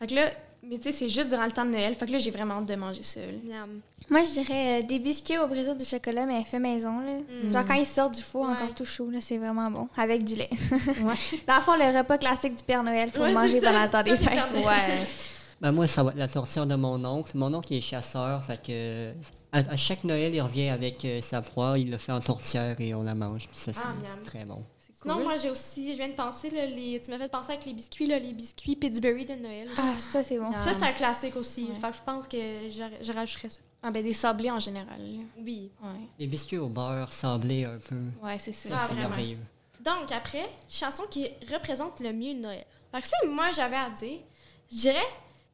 Fait 0.00 0.06
que 0.06 0.14
là, 0.16 0.30
mais 0.62 0.76
tu 0.78 0.84
sais, 0.84 0.92
c'est 0.92 1.08
juste 1.08 1.28
durant 1.28 1.44
le 1.46 1.52
temps 1.52 1.64
de 1.64 1.70
Noël. 1.70 1.94
Fait 1.94 2.06
que 2.06 2.12
là, 2.12 2.18
j'ai 2.18 2.30
vraiment 2.30 2.54
hâte 2.58 2.66
de 2.66 2.74
manger 2.74 3.02
ça. 3.02 3.20
Moi, 4.08 4.22
je 4.24 4.40
dirais 4.40 4.80
euh, 4.80 4.86
des 4.86 4.98
biscuits 4.98 5.38
au 5.38 5.46
brésil 5.46 5.76
de 5.76 5.84
chocolat, 5.84 6.26
mais 6.26 6.42
fait 6.44 6.58
maison. 6.58 6.98
Là. 7.00 7.18
Mm. 7.48 7.52
Genre 7.52 7.64
quand 7.64 7.74
ils 7.74 7.86
sortent 7.86 8.14
du 8.14 8.22
four, 8.22 8.42
Ouais. 8.46 8.52
encore 8.52 8.74
tout 8.74 8.84
chaud, 8.84 9.08
là, 9.10 9.18
c'est 9.20 9.38
vraiment 9.38 9.70
bon. 9.70 9.88
Avec 9.96 10.24
du 10.24 10.34
lait. 10.34 10.50
Ouais. 10.50 11.14
Dans 11.46 11.56
le 11.56 11.60
fond, 11.62 11.76
le 11.76 11.96
repas 11.96 12.18
classique 12.18 12.54
du 12.56 12.62
Père 12.62 12.82
Noël, 12.82 13.10
faut 13.12 13.20
Ouais, 13.22 13.28
le 13.28 13.34
manger 13.34 13.60
ça. 13.60 13.70
pendant 13.70 13.84
le 13.84 13.90
temps 13.90 14.02
des 14.02 14.16
fêtes. 14.16 14.38
Ouais. 14.54 15.06
Ben, 15.60 15.72
moi, 15.72 15.86
ça 15.86 16.02
va 16.02 16.10
être 16.12 16.16
la 16.16 16.28
torture 16.28 16.66
de 16.66 16.74
mon 16.74 17.04
oncle. 17.04 17.32
Mon 17.36 17.52
oncle 17.52 17.72
il 17.72 17.78
est 17.78 17.82
chasseur, 17.82 18.42
fait 18.42 18.60
que 18.62 19.12
à, 19.52 19.58
à 19.58 19.76
chaque 19.76 20.04
Noël, 20.04 20.34
il 20.34 20.40
revient 20.40 20.68
avec 20.68 21.04
euh, 21.04 21.20
sa 21.20 21.42
proie, 21.42 21.78
il 21.78 21.90
le 21.90 21.98
fait 21.98 22.12
en 22.12 22.20
tourtière 22.20 22.80
et 22.80 22.94
on 22.94 23.02
la 23.02 23.14
mange. 23.14 23.46
Puis 23.48 23.56
ça, 23.58 23.72
c'est 23.72 23.80
Ah, 23.84 23.92
miam. 23.92 24.20
très 24.24 24.44
bon. 24.44 24.64
Sinon, 25.02 25.14
cool. 25.14 25.22
moi, 25.24 25.36
j'ai 25.38 25.48
aussi, 25.50 25.92
je 25.92 25.96
viens 25.96 26.08
de 26.08 26.14
penser, 26.14 26.50
là, 26.50 26.66
les, 26.66 27.00
tu 27.00 27.10
m'as 27.10 27.16
fait 27.18 27.30
penser 27.30 27.52
avec 27.52 27.64
les 27.64 27.72
biscuits, 27.72 28.06
là, 28.06 28.18
les 28.18 28.32
biscuits 28.34 28.76
Pittsburgh 28.76 29.26
de 29.26 29.34
Noël. 29.42 29.66
aussi. 29.68 29.80
Ah, 29.82 29.98
ça, 29.98 30.22
c'est 30.22 30.38
bon. 30.38 30.52
Ça, 30.56 30.74
c'est 30.74 30.82
un 30.84 30.92
classique 30.92 31.36
aussi. 31.36 31.64
Ouais. 31.64 31.74
Fait 31.74 31.90
que 31.90 31.96
je 31.96 32.02
pense 32.04 32.26
que 32.28 32.36
je, 32.68 33.04
je 33.04 33.12
rajouterais 33.12 33.48
ça. 33.48 33.60
Ah, 33.82 33.90
ben, 33.90 34.04
des 34.04 34.12
sablés 34.12 34.50
en 34.50 34.58
général, 34.58 34.98
là. 35.00 35.22
Oui. 35.38 35.70
Ouais. 35.82 35.88
Les 36.18 36.26
biscuits 36.26 36.58
au 36.58 36.68
beurre 36.68 37.12
sablés 37.12 37.64
un 37.64 37.78
peu. 37.78 37.96
Ouais, 38.22 38.38
c'est 38.38 38.52
ça. 38.52 38.68
Ça, 38.68 38.74
Ah, 38.78 38.84
c'est 38.88 38.94
vraiment. 38.94 39.08
merveilleux. 39.08 39.38
Donc, 39.82 40.12
après, 40.12 40.48
chanson 40.68 41.04
qui 41.10 41.28
représente 41.50 41.98
le 42.00 42.12
mieux 42.12 42.34
Noël. 42.34 42.66
Fait 42.92 43.00
que 43.00 43.06
si 43.06 43.14
moi, 43.28 43.46
j'avais 43.56 43.76
à 43.76 43.88
dire, 43.88 44.18
je 44.70 44.76
dirais 44.76 45.06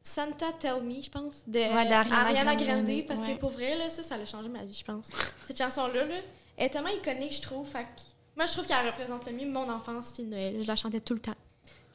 Santa 0.07 0.51
Tell 0.59 0.81
Me, 0.83 1.01
je 1.01 1.09
pense, 1.09 1.43
de 1.47 1.59
Ouais, 1.59 1.87
d'Ariana 1.87 2.19
Ariana 2.21 2.55
Grande, 2.55 2.85
Grande, 2.85 3.05
parce 3.07 3.19
ouais. 3.19 3.35
que 3.35 3.39
pour 3.39 3.49
vrai, 3.49 3.77
là, 3.77 3.89
ça, 3.89 4.03
ça 4.03 4.15
a 4.15 4.25
changé 4.25 4.47
ma 4.49 4.63
vie, 4.63 4.73
je 4.77 4.83
pense. 4.85 5.09
Cette 5.47 5.57
chanson-là, 5.57 6.05
là, 6.05 6.15
elle 6.57 6.65
est 6.65 6.69
tellement 6.69 6.89
iconique, 6.89 7.33
je 7.35 7.41
trouve. 7.41 7.67
Fait 7.67 7.83
que 7.83 8.01
moi, 8.35 8.45
je 8.45 8.53
trouve 8.53 8.65
qu'elle 8.65 8.85
représente 8.87 9.25
le 9.25 9.33
mieux 9.33 9.47
mon 9.47 9.69
enfance 9.69 10.11
puis 10.11 10.23
Noël. 10.23 10.57
Je 10.61 10.67
la 10.67 10.75
chantais 10.75 11.01
tout 11.01 11.13
le 11.13 11.19
temps. 11.19 11.35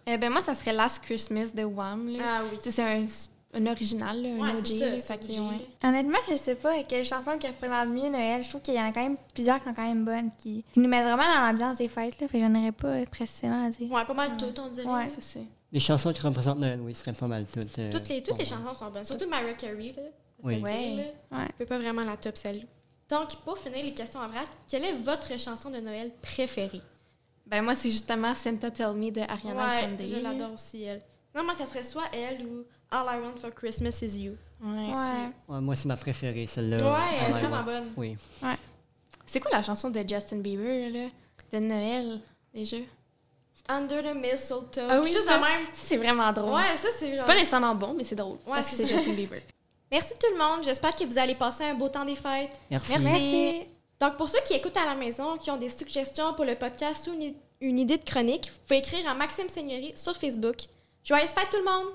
Eh 0.07 0.19
ben, 0.19 0.31
moi, 0.31 0.43
ça 0.43 0.55
serait 0.55 0.73
Last 0.73 1.03
Christmas 1.05 1.53
de 1.55 1.65
Wham, 1.65 2.09
là. 2.09 2.19
Ah 2.25 2.43
oui. 2.51 2.59
C'est 2.61 2.83
un, 2.83 3.07
un 3.55 3.67
original, 3.67 4.21
là, 4.21 4.29
un 4.31 4.39
Ouais, 4.53 4.59
OG, 4.59 4.99
ça, 4.99 5.17
que, 5.17 5.25
OG, 5.27 5.31
ouais. 5.31 5.59
là. 5.83 5.89
Honnêtement, 5.89 6.19
je 6.29 6.35
sais 6.37 6.57
pas 6.57 6.83
quelle 6.83 7.05
chanson 7.05 7.39
qui 7.39 7.47
représente 7.47 7.89
mieux 7.89 8.09
Noël. 8.11 8.43
Je 8.43 8.49
trouve 8.49 8.61
qu'il 8.63 8.75
y 8.75 8.81
en 8.81 8.89
a 8.89 8.93
quand 8.93 9.03
même 9.03 9.17
plusieurs 9.35 9.59
qui 9.59 9.65
sont 9.65 9.75
quand 9.75 9.87
même 9.87 10.05
bonnes, 10.05 10.31
qui, 10.39 10.65
qui 10.73 10.81
nous 10.81 10.89
mettent 10.89 11.05
vraiment 11.05 11.23
dans 11.35 11.41
l'ambiance 11.47 11.79
des 11.79 11.89
fêtes. 11.89 12.21
Là, 12.21 12.29
fait 12.29 12.41
que 12.41 12.45
j'en 12.45 12.55
aurais 12.55 12.73
pas 12.73 13.07
précisément 13.11 13.65
à 13.65 13.71
dire. 13.71 13.91
Ouais, 13.91 14.05
pas 14.05 14.15
mal 14.15 14.37
toutes, 14.37 14.59
on 14.59 14.69
dirait. 14.69 14.87
Ouais. 14.87 15.09
C'est 15.09 15.23
ça. 15.23 15.41
Les 15.73 15.81
chansons 15.81 16.13
qui 16.13 16.21
représentent 16.21 16.59
Noël, 16.59 16.81
oui, 16.83 16.95
seraient 16.95 17.13
pas 17.15 17.27
mal 17.27 17.47
toutes. 17.47 17.79
euh, 17.79 17.91
Toutes 17.93 18.09
les, 18.09 18.23
toutes 18.23 18.39
les 18.39 18.45
chansons 18.45 18.75
sont 18.79 18.91
bonnes. 18.91 19.05
Surtout 19.07 19.29
Mariah 19.29 19.55
Carey, 19.55 19.95
là. 19.97 20.03
Oui. 20.43 20.57
Dire, 20.57 20.65
Ouais. 20.65 20.95
là. 21.31 21.39
Ouais. 21.39 21.49
Peux 21.57 21.65
pas 21.67 21.79
vraiment 21.79 22.03
la 22.05 22.17
top 22.17 22.37
celle 22.37 22.67
Donc, 23.09 23.37
pour 23.45 23.57
finir 23.59 23.83
les 23.85 23.95
questions 23.95 24.21
en 24.21 24.29
vrac, 24.29 24.49
quelle 24.69 24.85
est 24.85 24.93
votre 24.93 25.39
chanson 25.39 25.71
de 25.71 25.79
Noël 25.79 26.11
préférée? 26.21 26.83
Ben, 27.47 27.63
moi, 27.63 27.75
c'est 27.75 27.91
justement 27.91 28.35
Santa 28.35 28.71
Tell 28.71 28.93
Me 28.95 29.11
de 29.11 29.21
Ariana 29.21 29.67
ouais, 29.69 29.97
Grande. 29.97 30.09
je 30.09 30.17
l'adore 30.17 30.53
aussi, 30.55 30.83
elle. 30.83 31.03
Non, 31.35 31.43
moi, 31.45 31.55
ça 31.55 31.65
serait 31.67 31.83
soit 31.85 32.05
elle 32.13 32.45
ou 32.47 32.65
All 32.91 33.07
I 33.07 33.21
Want 33.23 33.37
for 33.39 33.55
Christmas 33.55 33.99
is 34.03 34.21
You. 34.23 34.37
Ouais. 34.63 34.69
Ouais. 34.93 35.31
Ouais, 35.49 35.61
moi, 35.61 35.75
c'est 35.75 35.89
ma 35.89 35.97
préférée, 35.97 36.47
celle-là. 36.47 36.77
ouais, 36.77 37.01
elle 37.17 37.23
est 37.23 37.25
All 37.25 37.31
I 37.31 37.33
vraiment 37.47 37.57
Want. 37.59 37.65
bonne. 37.65 37.89
Oui. 37.97 38.17
C'est 39.25 39.41
quoi 39.41 39.51
la 39.53 39.63
chanson 39.63 39.89
de 39.91 39.99
Justin 40.07 40.39
Bieber, 40.39 40.91
là? 40.91 41.09
De 41.53 41.59
Noël, 41.59 42.21
déjà? 42.53 42.77
Under 43.69 44.03
the 44.03 44.15
Mistletoe. 44.15 44.81
Ah 44.89 45.01
oui, 45.03 45.13
chose 45.13 45.25
ça. 45.25 45.39
même. 45.39 45.65
Ça, 45.73 45.81
c'est 45.85 45.97
vraiment 45.97 46.33
drôle. 46.33 46.53
Ouais, 46.55 46.77
ça, 46.77 46.89
c'est 46.91 47.11
C'est 47.11 47.17
genre- 47.17 47.27
pas 47.27 47.35
nécessairement 47.35 47.75
bon, 47.75 47.95
mais 47.97 48.05
c'est 48.05 48.15
drôle. 48.17 48.39
Ouais, 48.47 48.55
parce 48.55 48.71
que 48.71 48.77
c'est 48.77 48.87
c'est. 48.87 48.95
Justin 48.99 49.13
Bieber. 49.13 49.41
Merci 49.91 50.15
tout 50.19 50.27
le 50.33 50.39
monde. 50.39 50.65
J'espère 50.65 50.95
que 50.97 51.05
vous 51.05 51.19
allez 51.19 51.35
passer 51.35 51.65
un 51.65 51.75
beau 51.75 51.89
temps 51.89 52.05
des 52.05 52.17
fêtes. 52.17 52.51
Merci. 52.71 52.93
Merci. 52.99 53.63
Donc, 54.01 54.17
pour 54.17 54.29
ceux 54.29 54.41
qui 54.45 54.55
écoutent 54.55 54.77
à 54.77 54.87
la 54.87 54.95
maison, 54.95 55.37
qui 55.37 55.51
ont 55.51 55.57
des 55.59 55.69
suggestions 55.69 56.35
pour 56.35 56.45
le 56.45 56.55
podcast 56.57 57.07
ou 57.09 57.15
une, 57.15 57.35
une 57.61 57.79
idée 57.79 57.99
de 57.99 58.05
chronique, 58.05 58.51
vous 58.53 58.59
pouvez 58.67 58.79
écrire 58.79 59.09
à 59.09 59.15
Maxime 59.15 59.49
Seigneurie 59.49 59.93
sur 59.95 60.17
Facebook. 60.17 60.57
Joyeuses 61.05 61.31
fêtes 61.31 61.51
tout 61.51 61.59
le 61.59 61.65
monde! 61.65 61.87